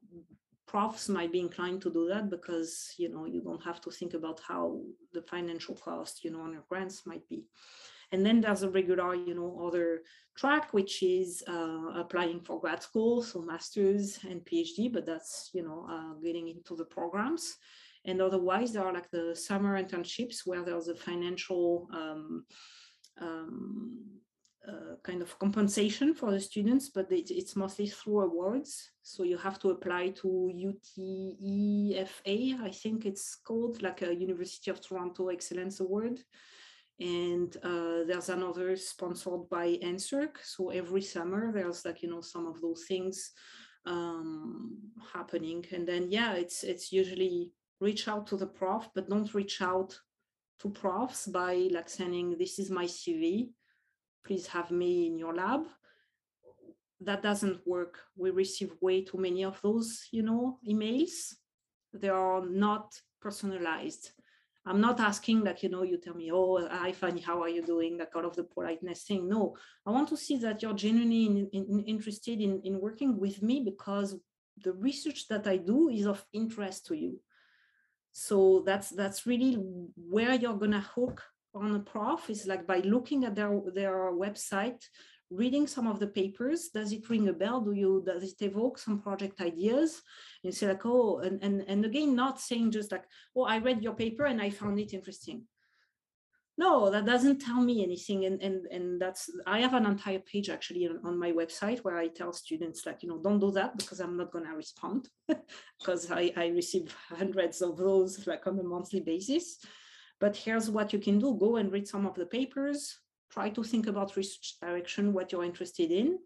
[0.66, 4.14] profs might be inclined to do that because you know you don't have to think
[4.14, 4.80] about how
[5.12, 7.44] the financial cost you know on your grants might be
[8.12, 10.02] and then there's a regular you know other
[10.36, 15.62] track which is uh, applying for grad school so masters and phd but that's you
[15.62, 17.56] know uh, getting into the programs
[18.04, 22.44] and otherwise there are like the summer internships where there's a financial um,
[23.20, 24.16] um,
[24.68, 28.90] uh, kind of compensation for the students, but it, it's mostly through awards.
[29.02, 30.50] So you have to apply to
[30.98, 36.18] UTEFA, I think it's called, like a University of Toronto Excellence Award.
[36.98, 40.36] And uh, there's another sponsored by NSERC.
[40.42, 43.32] So every summer there's like, you know, some of those things
[43.84, 44.78] um,
[45.12, 45.64] happening.
[45.72, 49.98] And then, yeah, it's, it's usually reach out to the prof, but don't reach out
[50.60, 53.50] to profs by like sending, this is my CV
[54.26, 55.66] please have me in your lab.
[57.00, 57.98] That doesn't work.
[58.16, 61.34] We receive way too many of those you know emails.
[61.92, 64.10] They are not personalized
[64.66, 67.62] i'm not asking like you know you tell me oh hi fanny how are you
[67.62, 67.98] doing?
[67.98, 69.28] Like out of the politeness thing.
[69.28, 73.42] No i want to see that you're genuinely in, in, interested in, in working with
[73.42, 74.16] me because
[74.64, 77.20] the research that i do is of interest to you.
[78.12, 79.54] So that's that's really
[79.94, 81.22] where you're gonna hook
[81.54, 84.82] on a prof is like by looking at their their website
[85.30, 86.68] reading some of the papers.
[86.68, 87.60] Does it ring a bell?
[87.60, 90.02] Do you does it evoke some project ideas?
[90.44, 93.82] And say like oh and, and and again not saying just like oh i read
[93.82, 95.42] your paper and i found it interesting.
[96.58, 98.24] No that doesn't tell me anything.
[98.24, 101.98] And and and that's i have an entire page actually on, on my website where
[101.98, 105.08] i tell students like you know don't do that because i'm not going to respond
[105.78, 109.58] because I, I receive hundreds of those like on a monthly basis.
[110.18, 111.36] But here's what you can do.
[111.38, 112.96] Go and read some of the papers,
[113.36, 116.18] try to think about research direction, what you're interested in.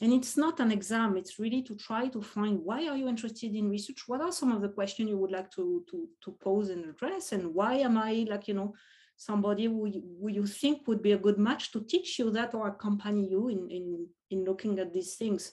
[0.00, 3.54] And it's not an exam, it's really to try to find why are you interested
[3.54, 4.00] in research?
[4.06, 7.32] What are some of the questions you would like to, to, to pose and address?
[7.32, 8.74] And why am I like, you know,
[9.16, 9.80] somebody who,
[10.20, 13.48] who you think would be a good match to teach you that or accompany you
[13.48, 15.52] in, in, in looking at these things?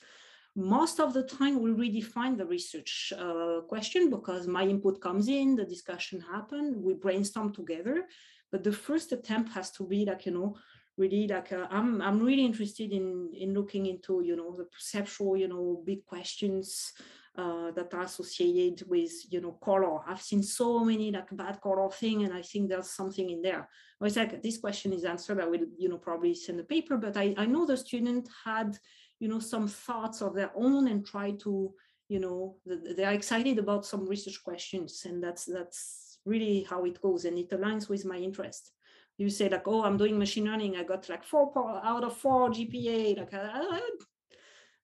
[0.55, 5.55] most of the time we redefine the research uh, question because my input comes in,
[5.55, 8.05] the discussion happen, we brainstorm together.
[8.51, 10.55] But the first attempt has to be like, you know,
[10.97, 15.38] really like uh, I'm, I'm really interested in, in looking into, you know, the perceptual,
[15.38, 16.93] you know, big questions
[17.38, 19.99] uh, that are associated with, you know, color.
[20.08, 23.67] I've seen so many like bad color thing and I think there's something in there.
[23.99, 25.41] I was like, this question is answered.
[25.41, 28.77] I will, you know, probably send a paper, but I, I know the student had
[29.19, 31.73] you know, some thoughts of their own and try to,
[32.10, 35.03] you know, they're excited about some research questions.
[35.05, 37.25] And that's, that's really how it goes.
[37.25, 38.71] And it aligns with my interest.
[39.17, 40.75] You say like, oh, I'm doing machine learning.
[40.75, 41.51] I got like four
[41.84, 43.17] out of four GPA.
[43.17, 43.80] Like, uh,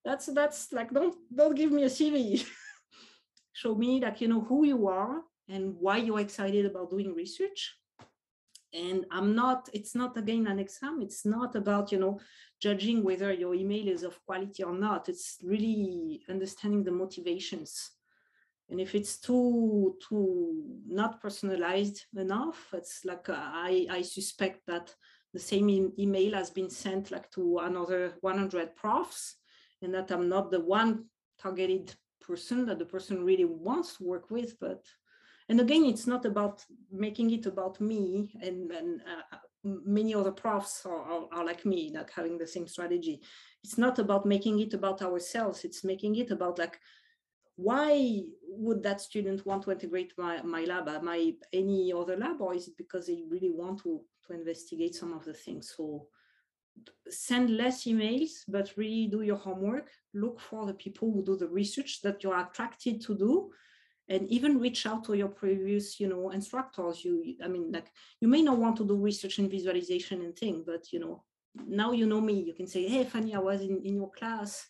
[0.06, 2.46] that's, that's like, don't, don't give me a CV.
[3.54, 7.76] Show me like, you know, who you are and why you're excited about doing research
[8.74, 12.20] and i'm not it's not again an exam it's not about you know
[12.62, 17.92] judging whether your email is of quality or not it's really understanding the motivations
[18.72, 24.94] and if it's too too not personalized enough it's like uh, i i suspect that
[25.34, 29.36] the same e- email has been sent like to another 100 profs
[29.82, 31.06] and that i'm not the one
[31.40, 34.84] targeted person that the person really wants to work with but
[35.50, 40.86] and again it's not about making it about me and, and uh, many other profs
[40.86, 43.22] are, are, are, like me like having the same strategy.
[43.64, 46.80] It's not about making it about ourselves it's making it about like
[47.56, 52.42] why would that student want to integrate my, my lab at my any other lab
[52.42, 55.74] or is it because they really want to to investigate some of the things?
[55.76, 56.08] So
[57.10, 61.48] send less emails but really do your homework look for the people who do the
[61.48, 63.52] research that you're attracted to do
[64.08, 67.04] and even reach out to your previous you know instructors.
[67.04, 70.64] You i mean like you may not want to do research and visualization and thing
[70.66, 71.24] but you know
[71.68, 74.68] now you know me you can say hey fanny i was in, in your class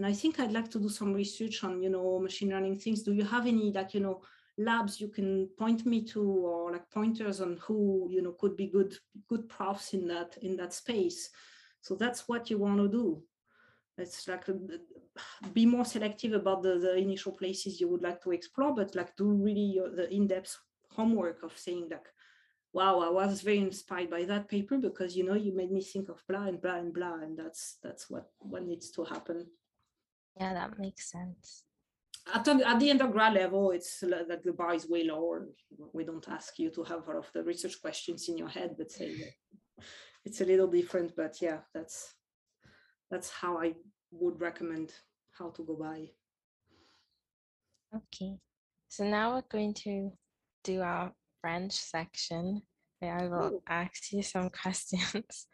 [0.00, 3.02] and i think i'd like to do some research on you know machine learning things.
[3.02, 4.22] Do you have any like you know
[4.56, 8.66] labs you can point me to or like pointers on who you know could be
[8.66, 8.94] good
[9.28, 11.28] good profs in that in that space?
[11.82, 13.22] So that's what you want to do.
[13.98, 14.54] It's like uh,
[15.52, 19.14] be more selective about the, the initial places you would like to explore, but like
[19.16, 20.56] do really the in-depth
[20.92, 22.08] homework of saying like,
[22.72, 26.08] wow, I was very inspired by that paper because you know you made me think
[26.08, 29.46] of blah and blah and blah, and that's that's what what needs to happen.
[30.36, 31.64] Yeah, that makes sense.
[32.32, 35.48] At, at the undergrad level, it's like the bar is way lower.
[35.92, 38.90] We don't ask you to have all of the research questions in your head, but
[38.90, 39.34] say
[40.24, 41.16] it's a little different.
[41.16, 42.14] But yeah, that's
[43.10, 43.74] that's how I
[44.12, 44.92] would recommend
[45.32, 46.10] how to go by.
[47.94, 48.36] Okay.
[48.88, 50.12] So now we're going to
[50.62, 52.62] do our French section
[53.00, 55.46] where I will ask you some questions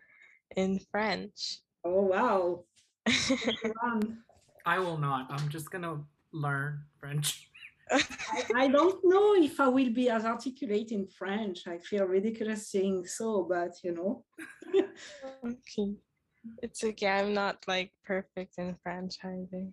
[0.57, 1.61] in French.
[1.85, 2.65] Oh, wow.
[4.67, 5.27] Um, I will not.
[5.31, 7.51] I'm just gonna learn French.
[7.91, 8.03] I,
[8.57, 11.67] I don't know if I will be as articulate in French.
[11.69, 14.25] I feel ridiculous saying so, but you know.
[15.45, 15.95] okay.
[16.63, 17.09] It's okay.
[17.09, 19.69] I'm not like perfect in French either.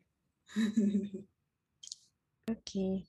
[2.51, 3.07] Okay.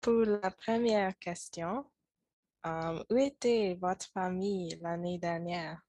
[0.00, 1.84] Pour la première question,
[2.64, 5.85] euh, où était votre famille l'année dernière?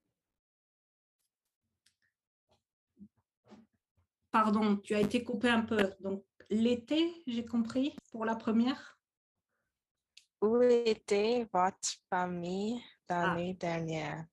[4.40, 5.96] Pardon, tu as été coupé un peu.
[6.00, 9.00] Donc, l'été, j'ai compris, pour la première?
[10.44, 12.80] Où était votre famille
[13.10, 14.28] l'année dernière?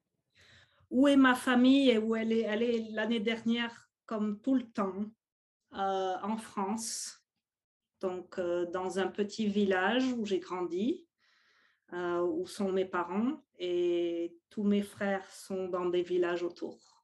[0.90, 2.42] Où est ma famille et où elle est?
[2.42, 5.06] Elle est l'année dernière, comme tout le temps,
[5.72, 7.24] euh, en France.
[8.02, 11.08] Donc, euh, dans un petit village où j'ai grandi,
[11.94, 17.02] euh, où sont mes parents et tous mes frères sont dans des villages autour.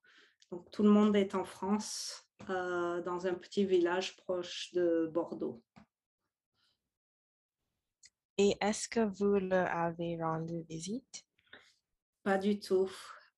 [0.50, 5.62] Donc, tout le monde est en France, euh, dans un petit village proche de Bordeaux.
[8.38, 11.26] Et est-ce que vous leur avez rendu visite?
[12.22, 12.90] Pas du tout.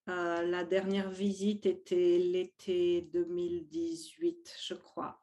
[0.09, 5.21] Euh, la dernière visite était l'été 2018, je crois.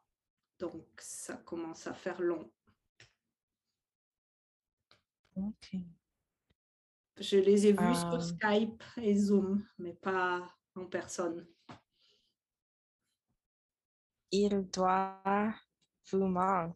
[0.59, 2.51] Donc, ça commence à faire long.
[5.35, 5.75] Ok.
[7.17, 8.19] Je les ai vus sur Euh.
[8.19, 11.47] Skype et Zoom, mais pas en personne.
[14.31, 15.21] Il doit
[16.11, 16.73] vous manquer.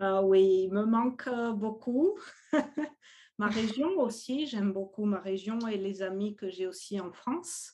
[0.00, 2.18] Euh, oui, il me manque euh, beaucoup.
[3.38, 7.72] ma région aussi, j'aime beaucoup ma région et les amis que j'ai aussi en France.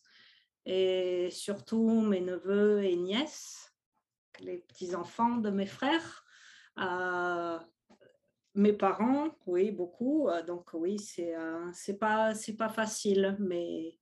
[0.67, 3.75] Et surtout mes neveux et nièces,
[4.41, 6.25] les petits-enfants de mes frères.
[6.79, 7.59] Euh,
[8.55, 10.29] mes parents, oui, beaucoup.
[10.29, 13.99] Euh, Donc oui, c'est euh, pas, pas facile, mais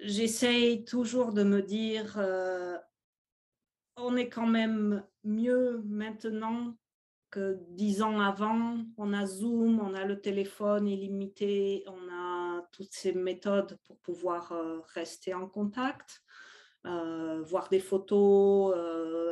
[0.00, 2.78] j'essaye toujours de me dire, euh,
[3.96, 6.76] on est quand même mieux maintenant
[7.30, 8.84] que dix ans avant.
[8.96, 14.52] On a Zoom, on a le téléphone illimité, on a toutes ces méthodes pour pouvoir
[14.52, 16.22] euh, rester en contact,
[16.86, 18.74] euh, voir des photos,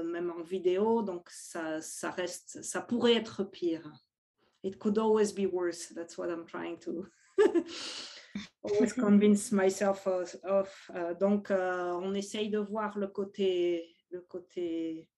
[0.04, 1.02] même en vidéo.
[1.02, 3.90] Donc ça, ça reste, ça pourrait être pire.
[4.62, 5.92] It could always be worse.
[5.94, 7.06] That's what I'm trying to
[8.62, 10.07] always convince myself
[10.45, 10.91] of.
[10.95, 15.09] Euh, donc euh, on essaye de voir le côté, le côté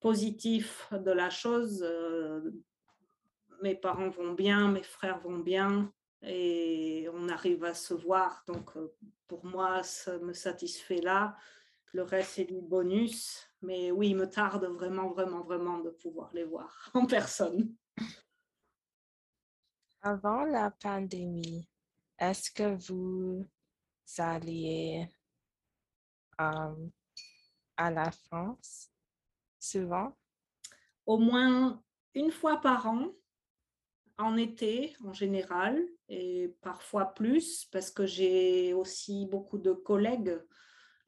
[0.00, 1.82] positif de la chose.
[1.82, 2.40] Euh,
[3.62, 8.42] mes parents vont bien, mes frères vont bien et on arrive à se voir.
[8.46, 8.94] Donc, euh,
[9.26, 11.36] pour moi, ça me satisfait là.
[11.92, 13.48] Le reste, c'est du bonus.
[13.62, 17.74] Mais oui, il me tarde vraiment, vraiment, vraiment de pouvoir les voir en personne.
[20.02, 21.68] Avant la pandémie,
[22.18, 23.46] est-ce que vous
[24.18, 25.08] alliez
[26.38, 28.90] à la France
[29.58, 30.16] souvent?
[31.04, 31.82] Au moins
[32.14, 33.12] une fois par an,
[34.18, 40.40] en été en général, et parfois plus, parce que j'ai aussi beaucoup de collègues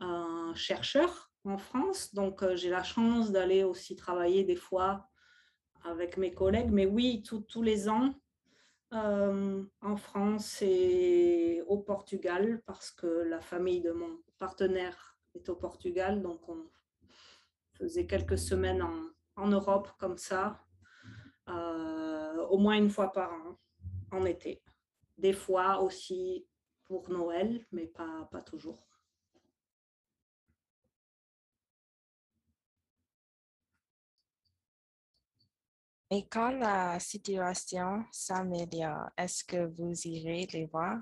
[0.02, 2.14] euh, chercheurs en France.
[2.14, 5.08] Donc, j'ai la chance d'aller aussi travailler des fois
[5.84, 6.70] avec mes collègues.
[6.70, 8.14] Mais oui, tous les ans,
[8.90, 16.22] en France et au Portugal, parce que la famille de mon partenaire est au Portugal.
[16.22, 16.64] Donc, on
[17.74, 18.82] faisait quelques semaines
[19.36, 20.64] en, Europe comme ça,
[21.46, 23.58] au moins une fois par an,
[24.10, 24.62] en été.
[25.16, 26.46] Des fois aussi
[26.84, 28.88] pour Noël, mais pas toujours.
[36.10, 40.98] Et quand la situation s'améliore, est-ce que vous irez les voir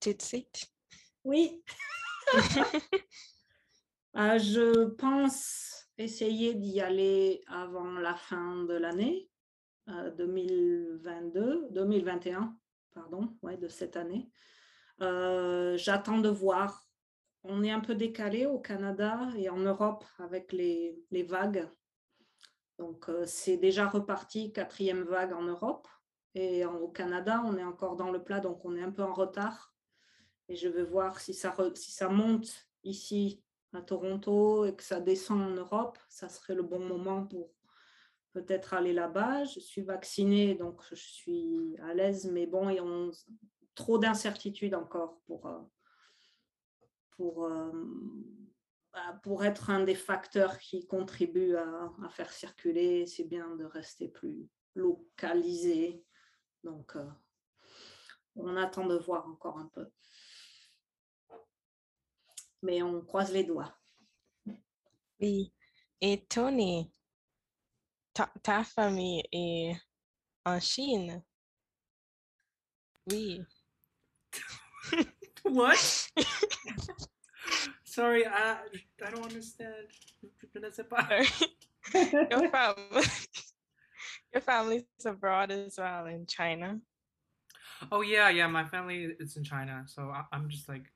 [0.00, 0.66] tout de suite?
[1.24, 1.62] Oui.
[4.18, 9.28] Euh, je pense essayer d'y aller avant la fin de l'année
[9.90, 12.56] euh, 2022, 2021,
[12.94, 14.30] pardon, ouais, de cette année.
[15.02, 16.82] Euh, J'attends de voir.
[17.44, 21.68] On est un peu décalé au Canada et en Europe avec les, les vagues.
[22.78, 25.88] Donc, euh, c'est déjà reparti, quatrième vague en Europe.
[26.34, 29.14] Et au Canada, on est encore dans le plat, donc on est un peu en
[29.14, 29.74] retard.
[30.48, 35.00] Et je vais voir si ça, si ça monte ici à Toronto et que ça
[35.00, 35.98] descend en Europe.
[36.10, 37.50] Ça serait le bon moment pour
[38.32, 39.44] peut-être aller là-bas.
[39.44, 42.30] Je suis vaccinée, donc je suis à l'aise.
[42.30, 43.10] Mais bon, et on,
[43.74, 45.60] trop d'incertitudes encore pour, euh,
[47.10, 47.72] pour euh,
[49.22, 54.08] pour être un des facteurs qui contribue à, à faire circuler, c'est bien de rester
[54.08, 56.04] plus localisé.
[56.62, 57.10] Donc, euh,
[58.36, 59.90] on attend de voir encore un peu.
[62.62, 63.76] Mais on croise les doigts.
[65.20, 65.52] Oui.
[66.00, 66.92] Et Tony,
[68.12, 69.74] ta, ta famille est
[70.44, 71.22] en Chine?
[73.10, 73.40] Oui.
[75.44, 76.10] What?
[77.96, 78.58] Sorry, I
[79.06, 79.88] I don't understand.
[80.52, 80.84] Je ne sais
[82.30, 83.06] your family,
[84.34, 86.78] your family's abroad as well in China.
[87.90, 88.48] Oh yeah, yeah.
[88.48, 90.92] My family is in China, so I, I'm just like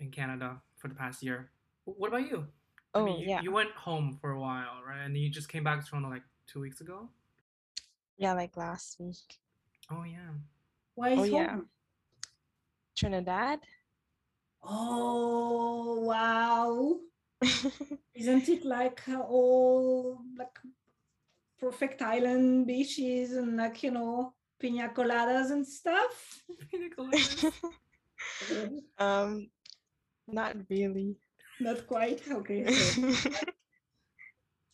[0.00, 1.50] in Canada for the past year.
[1.84, 2.46] What about you?
[2.92, 5.04] I Oh mean, you, yeah, you went home for a while, right?
[5.04, 7.08] And you just came back to Toronto like two weeks ago.
[8.18, 9.38] yeah, like last week.
[9.90, 10.34] Oh yeah.
[10.96, 11.56] Why is Oh, yeah.
[12.96, 13.60] Trinidad.
[14.62, 16.98] Oh wow!
[18.14, 20.58] Isn't it like uh, all like
[21.58, 26.42] perfect island beaches and like you know pina coladas and stuff?
[28.98, 29.50] Um,
[30.28, 31.16] not really.
[31.60, 32.22] Not quite.
[32.30, 32.72] Okay.
[32.72, 33.14] so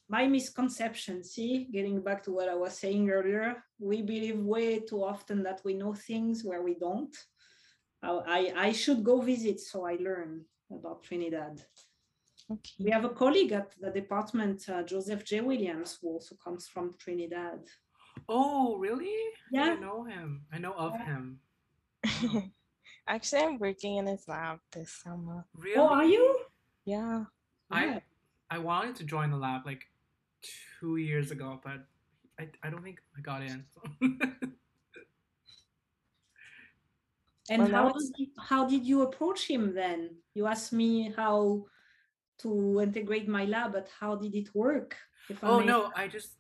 [0.09, 5.05] my misconception see getting back to what i was saying earlier we believe way too
[5.05, 7.15] often that we know things where we don't
[8.03, 11.63] i i, I should go visit so i learn about trinidad
[12.79, 16.95] we have a colleague at the department uh, joseph j williams who also comes from
[16.99, 17.61] trinidad
[18.29, 19.15] oh really?
[19.53, 19.71] Yeah.
[19.73, 20.43] I know him.
[20.53, 21.07] I know of Yeah.
[21.07, 21.39] him.
[22.05, 22.43] Wow.
[23.09, 25.47] Actually, I'm working in his lab this summer.
[25.55, 25.77] Really?
[25.79, 26.25] oh are you
[26.85, 27.25] Yeah.
[27.71, 28.01] Yeah.
[28.51, 29.85] I I wanted to join the lab like
[30.81, 31.87] two years ago, but
[32.41, 33.65] I, I don't think I got in.
[33.77, 33.83] so.
[37.51, 41.13] and Well, how now did, you, how did you approach him then you asked me
[41.17, 41.65] how
[42.39, 44.97] to integrate my lab but how did it work
[45.29, 46.39] if oh may no, I just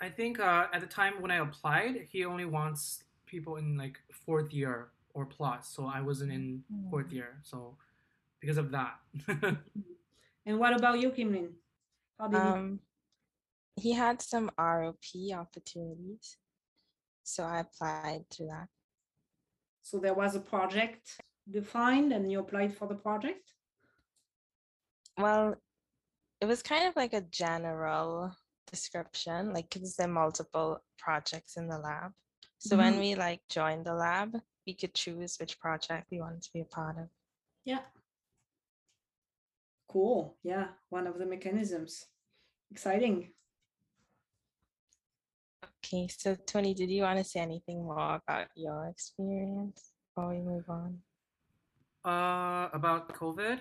[0.00, 3.98] I think uh, at the time when I applied, he only wants people in like
[4.12, 5.68] fourth year or plus.
[5.68, 7.38] So I wasn't in fourth year.
[7.42, 7.76] So
[8.40, 8.94] because of that.
[10.48, 11.48] And what about you, Kimlin?
[12.20, 12.40] How did it?
[12.40, 12.78] Um,
[13.74, 16.36] he had some ROP opportunities,
[17.24, 18.68] so I applied to that.
[19.86, 23.52] So there was a project defined, and you applied for the project.
[25.16, 25.54] Well,
[26.40, 28.34] it was kind of like a general
[28.68, 32.12] description, like because there are multiple projects in the lab.
[32.58, 32.98] So when Mhm.
[32.98, 34.34] we like joined the lab,
[34.66, 37.08] we could choose which project we wanted to be a part of.
[37.64, 37.86] Yeah.
[39.86, 40.36] Cool.
[40.42, 42.08] Yeah, one of the mechanisms.
[42.72, 43.32] Exciting.
[45.86, 50.40] Okay, so Tony, did you want to say anything more about your experience before we
[50.40, 50.98] move on?
[52.06, 53.60] uh, about COVID.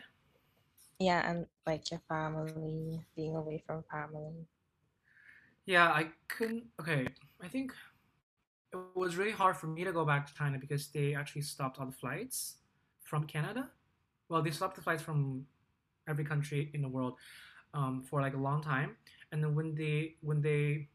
[1.00, 4.48] Yeah, and like your family, being away from family.
[5.66, 6.66] Yeah, I couldn't.
[6.80, 7.08] Okay,
[7.44, 7.74] I think
[8.72, 11.80] it was really hard for me to go back to China because they actually stopped
[11.80, 12.58] all the flights
[13.02, 13.70] from Canada.
[14.30, 15.46] Well, they stopped the flights from
[16.08, 17.18] every country in the world
[17.74, 18.96] um, for like a long time,
[19.32, 20.90] and then when they when they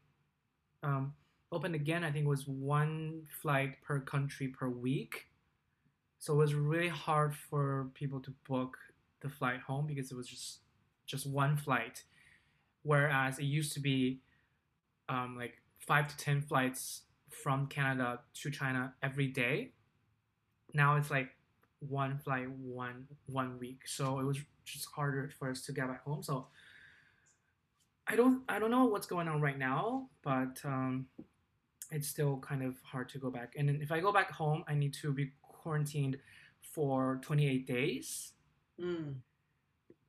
[0.83, 1.13] um,
[1.51, 5.27] opened again, I think it was one flight per country per week.
[6.19, 8.77] So it was really hard for people to book
[9.21, 10.59] the flight home because it was just
[11.05, 12.03] just one flight,
[12.83, 14.21] whereas it used to be
[15.09, 19.73] um, like five to ten flights from Canada to China every day.
[20.73, 21.29] Now it's like
[21.79, 26.03] one flight one one week, so it was just harder for us to get back
[26.03, 26.23] home.
[26.23, 26.47] So
[28.07, 31.07] I don't I don't know what's going on right now, but um,
[31.91, 33.53] it's still kind of hard to go back.
[33.57, 36.17] And then if I go back home, I need to be quarantined
[36.61, 38.31] for 28 days.
[38.79, 39.15] Mm.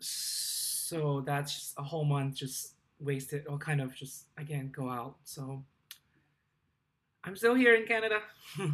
[0.00, 4.88] So that's just a whole month just wasted or kind of just I can't go
[4.88, 5.16] out.
[5.24, 5.64] So
[7.24, 8.20] I'm still here in Canada.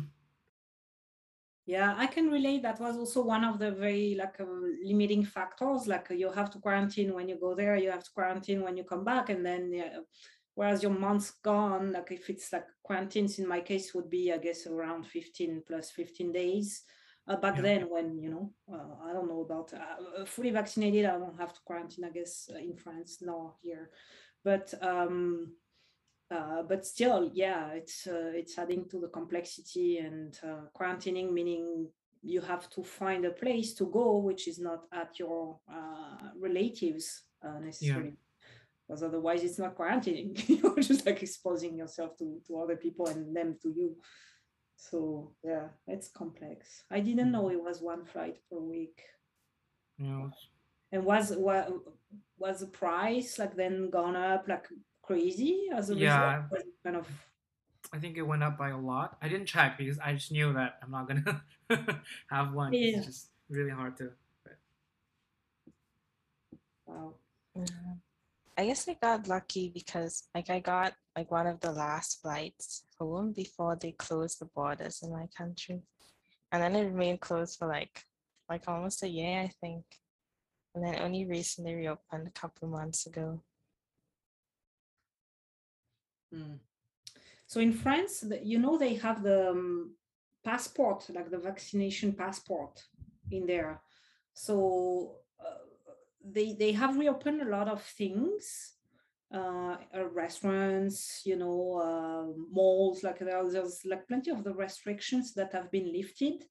[1.69, 2.63] Yeah, I can relate.
[2.63, 4.47] That was also one of the very like uh,
[4.83, 5.87] limiting factors.
[5.87, 8.85] Like you have to quarantine when you go there, you have to quarantine when you
[8.85, 9.99] come back, and then yeah,
[10.59, 14.39] whereas your month's gone, like if it's like quarantines in my case would be I
[14.39, 16.83] guess around 15 plus 15 days.
[17.29, 17.63] Uh, back Yeah.
[17.63, 21.53] then, when you know, uh, I don't know about uh, fully vaccinated, I don't have
[21.53, 22.05] to quarantine.
[22.07, 23.91] I guess uh, in France, no here,
[24.43, 25.53] but um,
[26.31, 31.89] uh, but still, yeah, it's uh, it's adding to the complexity and uh, quarantining, meaning
[32.23, 37.07] you have to find a place to go which is not at your uh, relatives
[37.45, 38.17] uh, necessarily,
[38.89, 40.33] because otherwise it's not quarantining.
[40.63, 43.97] You're just like exposing yourself to to other people and them to you.
[44.77, 46.85] So yeah, it's complex.
[46.91, 47.55] I didn't know hmm.
[47.55, 49.03] it was one flight per week.
[49.99, 50.31] you know,
[50.93, 51.71] And was what
[52.39, 54.67] was the price like then gone up like
[55.03, 56.51] crazy as a Yeah, result?
[56.53, 57.07] Was it kind of
[57.93, 59.17] I think it went up by a lot.
[59.23, 61.43] I didn't check because I just knew that I'm not gonna
[62.31, 62.73] have one.
[62.73, 62.99] Yeah.
[62.99, 64.11] It's just really hard to.
[66.87, 67.15] wow.
[67.55, 67.65] Yeah.
[68.59, 72.83] I guess I got lucky because like I got like one of the last flights
[72.99, 75.83] home before they closed the borders in my country.
[76.51, 78.03] And then it remained closed for like
[78.51, 79.85] like almost a year, I think.
[80.75, 83.41] And then only recently reopened a couple months ago.
[86.35, 86.59] Mm.
[87.47, 89.95] So in France, you know, they have the um,
[90.45, 92.83] passport, like the vaccination passport
[93.31, 93.81] in there.
[94.35, 95.19] So
[96.33, 98.75] they they have reopened a lot of things,
[99.33, 103.03] uh, uh, restaurants, you know, uh, malls.
[103.03, 106.45] Like there, there's like plenty of the restrictions that have been lifted,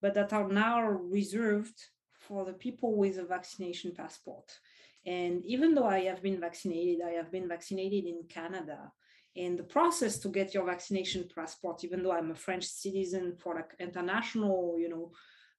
[0.00, 1.78] but that are now reserved
[2.12, 4.58] for the people with a vaccination passport.
[5.04, 8.92] And even though I have been vaccinated, I have been vaccinated in Canada
[9.36, 13.54] and the process to get your vaccination passport, even though I'm a French citizen for
[13.54, 15.12] like international, you know,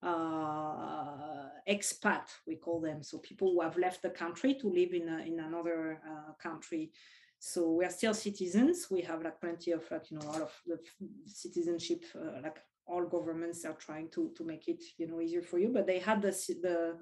[0.03, 3.03] uh, expat, we call them.
[3.03, 6.91] So people who have left the country to live in, a, in another uh, country.
[7.39, 8.87] So we are still citizens.
[8.89, 10.77] We have like plenty of like, you know, a lot of the
[11.25, 15.57] citizenship, uh, like all governments are trying to, to make it, you know, easier for
[15.57, 16.31] you, but they had the,
[16.61, 16.97] the,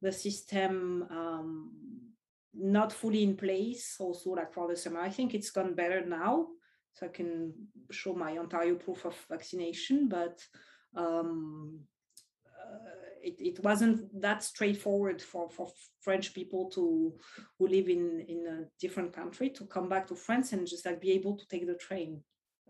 [0.00, 1.72] the system um,
[2.54, 5.00] not fully in place also like for the summer.
[5.00, 6.48] I think it's gone better now.
[6.94, 7.54] So I can
[7.90, 10.44] show my Ontario proof of vaccination, but
[10.94, 11.80] um,
[13.22, 15.70] it, it wasn't that straightforward for, for
[16.00, 17.14] French people to
[17.58, 21.00] who live in, in a different country to come back to France and just like
[21.00, 22.20] be able to take the train.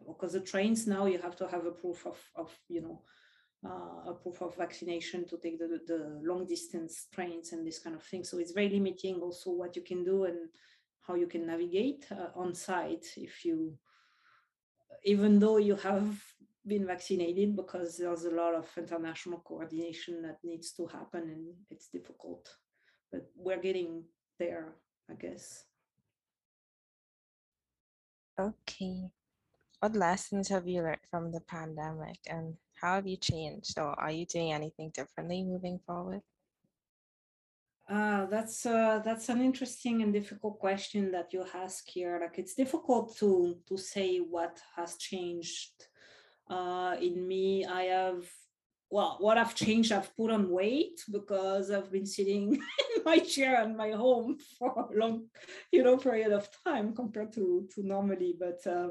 [0.07, 3.03] Because the trains now you have to have a proof of, of you know,
[3.65, 7.95] uh, a proof of vaccination to take the, the long distance trains and this kind
[7.95, 8.25] of thing.
[8.25, 10.49] So it's very limiting also what you can do and
[11.07, 13.79] how you can navigate uh, on site if you,
[15.05, 16.21] even though you have
[16.67, 21.89] been vaccinated, because there's a lot of international coordination that needs to happen and it's
[21.89, 22.49] difficult.
[23.11, 24.05] But we're getting
[24.39, 24.75] there,
[25.11, 25.65] I guess.
[28.39, 29.11] Okay.
[29.81, 34.11] What lessons have you learned from the pandemic and how have you changed or are
[34.13, 36.23] you doing anything differently moving forward?
[37.89, 42.19] Uh, that's uh, that's an interesting and difficult question that you ask here.
[42.23, 45.73] Like it's difficult to to say what has changed
[46.49, 47.65] uh, in me.
[47.65, 48.25] I have
[48.93, 52.53] well, what I've changed, I've put on weight because I've been sitting
[52.97, 55.29] in my chair in my home for a long,
[55.73, 58.35] you know, period of time compared to to normally.
[58.39, 58.91] But uh,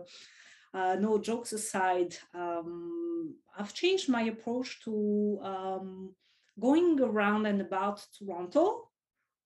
[0.74, 6.16] uh, no jokes aside, um, I've changed my approach to um,
[6.60, 8.90] going around and about Toronto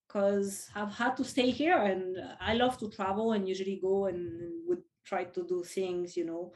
[0.07, 4.67] because I've had to stay here and I love to travel and usually go and
[4.67, 6.53] would try to do things, you know,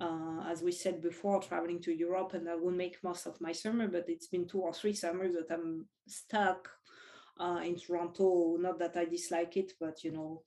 [0.00, 3.52] uh, as we said before, traveling to Europe and I will make most of my
[3.52, 6.68] summer, but it's been two or three summers that I'm stuck
[7.38, 8.56] uh, in Toronto.
[8.58, 10.42] Not that I dislike it, but you know,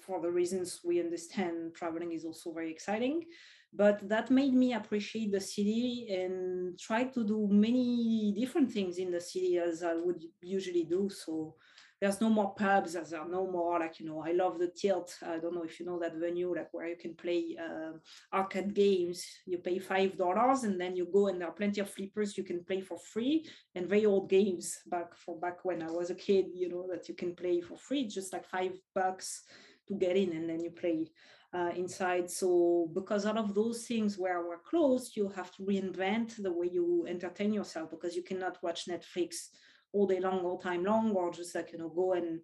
[0.00, 3.24] for the reasons we understand, traveling is also very exciting.
[3.72, 9.10] But that made me appreciate the city and try to do many different things in
[9.10, 11.10] the city as I would usually do.
[11.10, 11.56] So
[12.00, 15.16] there's no more pubs, there's no more like, you know, I love the tilt.
[15.22, 17.92] I don't know if you know that venue, like where you can play uh,
[18.32, 19.24] arcade games.
[19.46, 22.64] You pay $5 and then you go and there are plenty of flippers you can
[22.64, 26.46] play for free and very old games back for back when I was a kid,
[26.54, 29.42] you know, that you can play for free, just like five bucks
[29.88, 31.10] to get in and then you play
[31.52, 32.30] uh, inside.
[32.30, 36.68] So because all of those things where we're closed, you have to reinvent the way
[36.70, 39.48] you entertain yourself because you cannot watch Netflix
[39.92, 42.40] all day long, all time long, or just like you know go and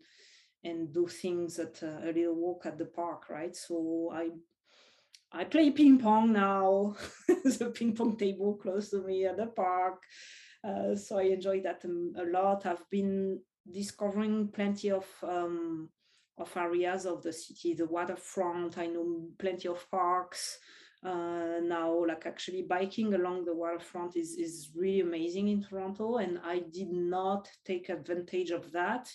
[0.64, 3.54] and do things at a little walk at the park, right?
[3.54, 4.30] So I
[5.32, 6.96] I play ping pong now.
[7.28, 10.02] There's a ping pong table close to me at the park.
[10.62, 12.64] Uh, so I enjoy that um, a lot.
[12.64, 13.40] I've been
[13.70, 15.90] discovering plenty of um,
[16.38, 18.78] of areas of the city, the waterfront.
[18.78, 20.58] I know plenty of parks.
[21.04, 26.16] Uh, now, like actually biking along the waterfront is, is really amazing in Toronto.
[26.16, 29.14] And I did not take advantage of that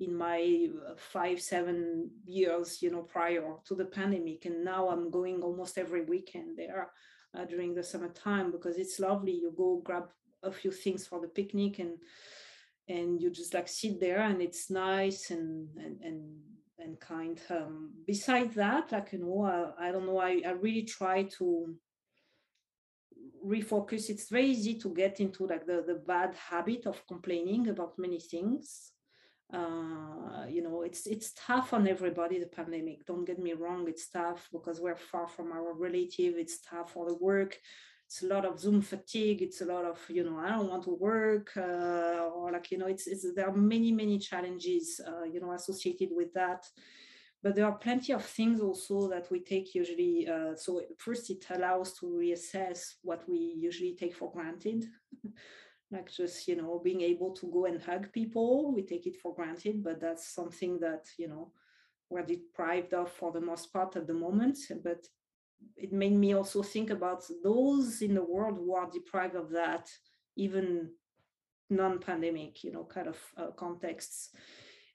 [0.00, 4.46] in my uh, five, seven years, you know, prior to the pandemic.
[4.46, 6.90] And now I'm going almost every weekend there
[7.36, 9.32] uh, during the summertime because it's lovely.
[9.32, 10.08] You go grab
[10.42, 11.98] a few things for the picnic and
[12.88, 16.22] and you just like sit there and it's nice and and, and
[16.78, 17.40] and kind.
[17.50, 20.18] Um, besides that, like you know, uh, I don't know.
[20.18, 21.74] I, I really try to
[23.44, 24.10] refocus.
[24.10, 28.20] It's very easy to get into like the, the bad habit of complaining about many
[28.20, 28.92] things.
[29.52, 33.06] Uh, you know, it's it's tough on everybody, the pandemic.
[33.06, 37.06] Don't get me wrong, it's tough because we're far from our relative, it's tough for
[37.06, 37.56] the work.
[38.06, 39.42] It's a lot of Zoom fatigue.
[39.42, 42.78] It's a lot of, you know, I don't want to work, uh, or like, you
[42.78, 46.64] know, it's, it's there are many, many challenges, uh, you know, associated with that
[47.46, 50.26] but there are plenty of things also that we take usually.
[50.28, 54.84] Uh, so first, it allows to reassess what we usually take for granted,
[55.92, 58.74] like just you know being able to go and hug people.
[58.74, 61.52] We take it for granted, but that's something that you know
[62.10, 64.58] we're deprived of for the most part at the moment.
[64.82, 65.06] But
[65.76, 69.90] it made me also think about those in the world who are deprived of that,
[70.36, 70.90] even
[71.70, 74.30] non-pandemic, you know, kind of uh, contexts.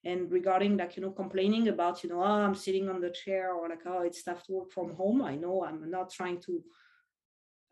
[0.04, 3.54] And regarding like you know complaining about you know oh, i'm sitting on the chair
[3.54, 6.64] or like oh it's tough to work from home i know i'm not trying to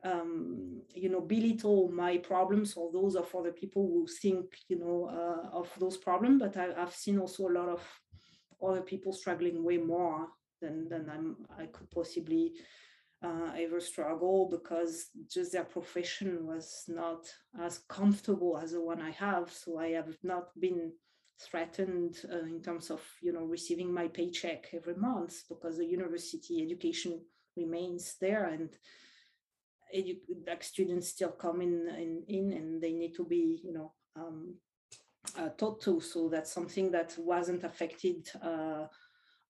[0.03, 5.09] um, you know belittle my problems or those of other people who think you know
[5.11, 7.81] uh, of those problems but I, have seen also a lot of
[8.65, 10.27] other people struggling way more
[10.62, 12.53] than than i'm i could possibly
[13.22, 17.28] uh, ever struggle because just their profession was not
[17.60, 19.51] as comfortable as the one i have.
[19.51, 20.93] So i have not been
[21.39, 26.64] threatened uh, in terms of you know receiving my paycheck every month because the university
[26.64, 27.22] education
[27.55, 28.70] remains there and
[29.95, 33.93] edu- like students still come in, in, in and they need to be you know
[34.16, 34.55] um,
[35.38, 35.99] uh, taught to.
[35.99, 38.30] So that's something that wasn't affected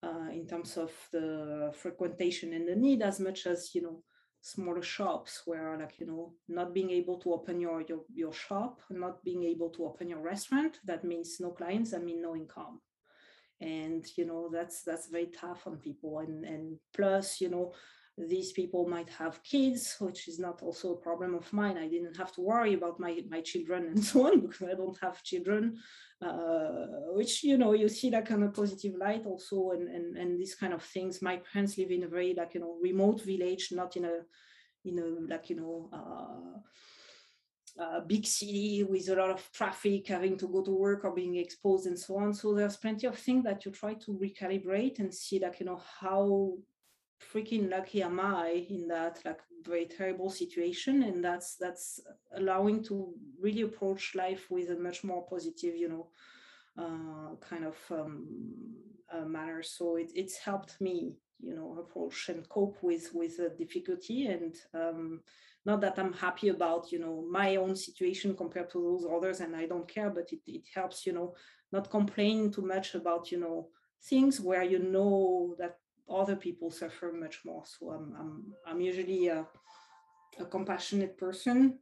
[0.03, 4.03] uh, in terms of the frequentation and the need as much as you know
[4.41, 8.79] smaller shops where like you know not being able to open your your, your shop
[8.89, 12.79] not being able to open your restaurant that means no clients i mean no income.
[13.61, 16.19] And you know that's that's very tough on people.
[16.19, 17.73] And and plus you know
[18.27, 21.77] these people might have kids which is not also a problem of mine.
[21.77, 24.99] I didn't have to worry about my my children and so on because i don't
[25.01, 25.79] have children
[26.21, 30.39] uh, which you know you see that kind of positive light also and, and and
[30.39, 31.21] these kind of things.
[31.21, 34.19] My parents live in a very like you know remote village not in a
[34.83, 36.59] in a like you know uh,
[37.81, 41.37] a big city with a lot of traffic having to go to work or being
[41.37, 42.33] exposed and so on.
[42.33, 45.81] So there's plenty of things that you try to recalibrate and see like you know
[46.01, 46.57] how
[47.19, 51.99] freaking lucky am I in that like very terrible situation, and that's that's
[52.35, 56.07] allowing to really approach life with a much more positive, you know,
[56.77, 58.27] uh, kind of um,
[59.13, 59.61] uh, manner.
[59.63, 64.55] So it, it's helped me, you know, approach and cope with with the difficulty, and
[64.73, 65.21] um,
[65.65, 69.55] not that I'm happy about, you know, my own situation compared to those others, and
[69.55, 71.35] I don't care, but it it helps, you know,
[71.71, 73.67] not complain too much about, you know,
[74.03, 75.77] things where you know that
[76.09, 77.63] other people suffer much more.
[77.65, 79.45] So I'm I'm I'm usually a,
[80.39, 81.79] a compassionate person,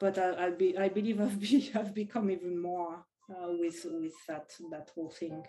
[0.00, 4.14] but I, I be I believe I've be I've become even more uh, with with
[4.28, 5.42] that that whole thing.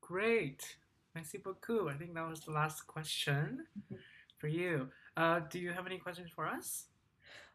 [0.00, 0.76] Great,
[1.14, 1.88] merci beaucoup.
[1.88, 3.96] I think that was the last question mm-hmm.
[4.38, 4.88] for you.
[5.16, 6.88] Uh, do you have any questions for us?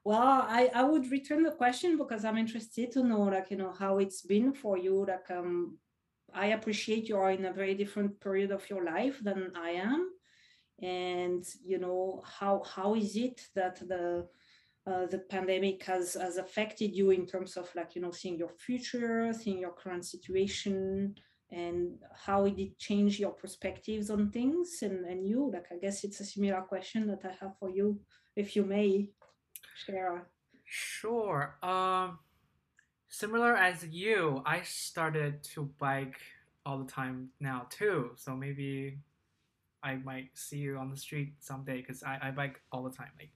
[0.04, 3.74] Well, I, I would return the question because I'm interested to know, like, you know,
[3.78, 5.78] how it's been for you, like, um,
[6.34, 10.12] I appreciate you are in a very different period of your life than I am.
[10.82, 14.28] And you know, how how is it that the
[14.88, 18.54] uh, the pandemic has has affected you in terms of like you know seeing your
[18.58, 21.16] future, seeing your current situation,
[21.52, 26.04] and how it did change your perspectives on things and and you like I guess
[26.04, 28.00] it's a similar question that I have for you,
[28.36, 29.10] if you may
[29.86, 30.28] share.
[30.64, 31.58] Sure.
[31.64, 32.20] Um
[33.10, 36.20] similar as you, I started to bike
[36.66, 38.12] all the time now too.
[38.16, 39.00] So maybe
[39.84, 43.10] I might see you on the street someday because I, I bike all the time.
[43.18, 43.32] Like,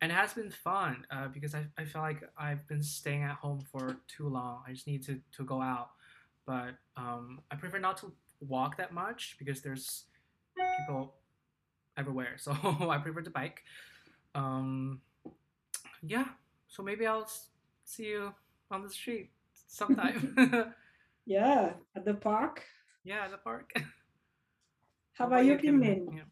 [0.00, 3.36] and it has been fun uh, because I, I feel like I've been staying at
[3.36, 4.62] home for too long.
[4.66, 5.90] I just need to, to go out.
[6.46, 10.04] But um, I prefer not to walk that much because there's
[10.78, 11.14] people
[11.96, 12.36] everywhere.
[12.38, 13.62] So I prefer to bike.
[14.34, 15.00] Um,
[16.02, 16.26] yeah,
[16.68, 17.28] so maybe I'll
[17.84, 18.34] see you
[18.70, 19.30] on the street
[19.66, 20.34] sometime.
[21.26, 22.64] yeah, at the park.
[23.04, 23.70] Yeah, at the park.
[25.14, 26.08] How about you, Kim Min?
[26.12, 26.22] Yeah.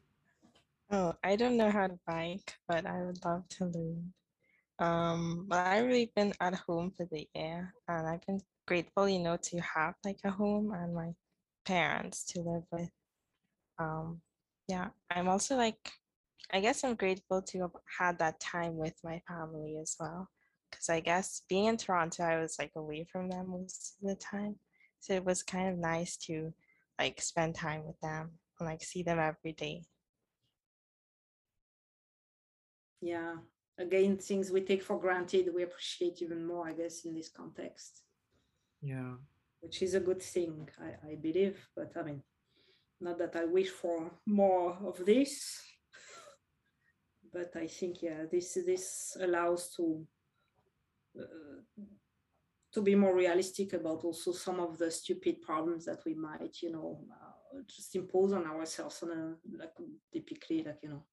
[0.91, 4.13] Oh, I don't know how to bike, but I would love to learn.
[4.79, 9.19] Um, but I've really been at home for the year, and I've been grateful, you
[9.19, 11.13] know, to have like a home and my
[11.65, 12.91] parents to live with.
[13.79, 14.21] Um,
[14.69, 15.93] yeah, I'm also like,
[16.53, 20.29] I guess I'm grateful to have had that time with my family as well
[20.77, 24.15] because I guess being in Toronto, I was like away from them most of the
[24.15, 24.57] time.
[25.01, 26.53] So it was kind of nice to
[26.99, 29.85] like spend time with them and like see them every day.
[33.01, 33.35] yeah
[33.79, 38.03] again things we take for granted we appreciate even more i guess in this context
[38.83, 39.15] yeah
[39.61, 42.23] which is a good thing i, I believe but i mean
[43.01, 45.61] not that i wish for more of this
[47.33, 50.07] but i think yeah this this allows to
[52.73, 56.71] to be more realistic about also some of the stupid problems that we might you
[56.71, 59.73] know uh, just impose on ourselves on a like
[60.13, 61.05] typically like you know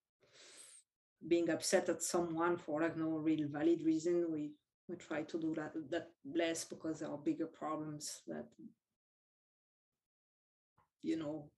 [1.26, 4.52] being upset at someone for like no real valid reason we
[4.88, 8.46] we try to do that that less because there are bigger problems that
[11.02, 11.50] you know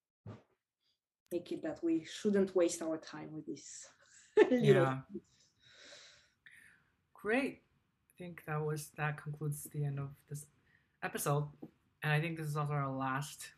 [1.33, 3.89] make it that we shouldn't waste our time with this.
[4.51, 4.99] Yeah.
[7.15, 7.63] great.
[7.63, 7.66] i
[8.19, 10.47] think that was that concludes the end of this
[11.03, 11.49] episode
[12.03, 13.49] and i think this is also our last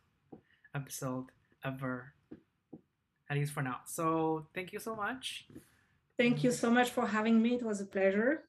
[0.75, 1.27] episode
[1.65, 2.13] ever
[3.31, 5.47] at least for now so thank you so much
[6.19, 7.55] Thank you so much for having me.
[7.55, 8.43] It was a pleasure.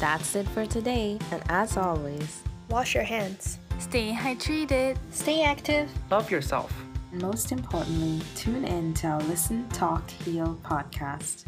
[0.00, 1.16] That's it for today.
[1.30, 6.74] And as always, wash your hands, stay hydrated, stay active, love yourself.
[7.12, 11.44] And most importantly, tune in to our Listen, Talk, Heal podcast.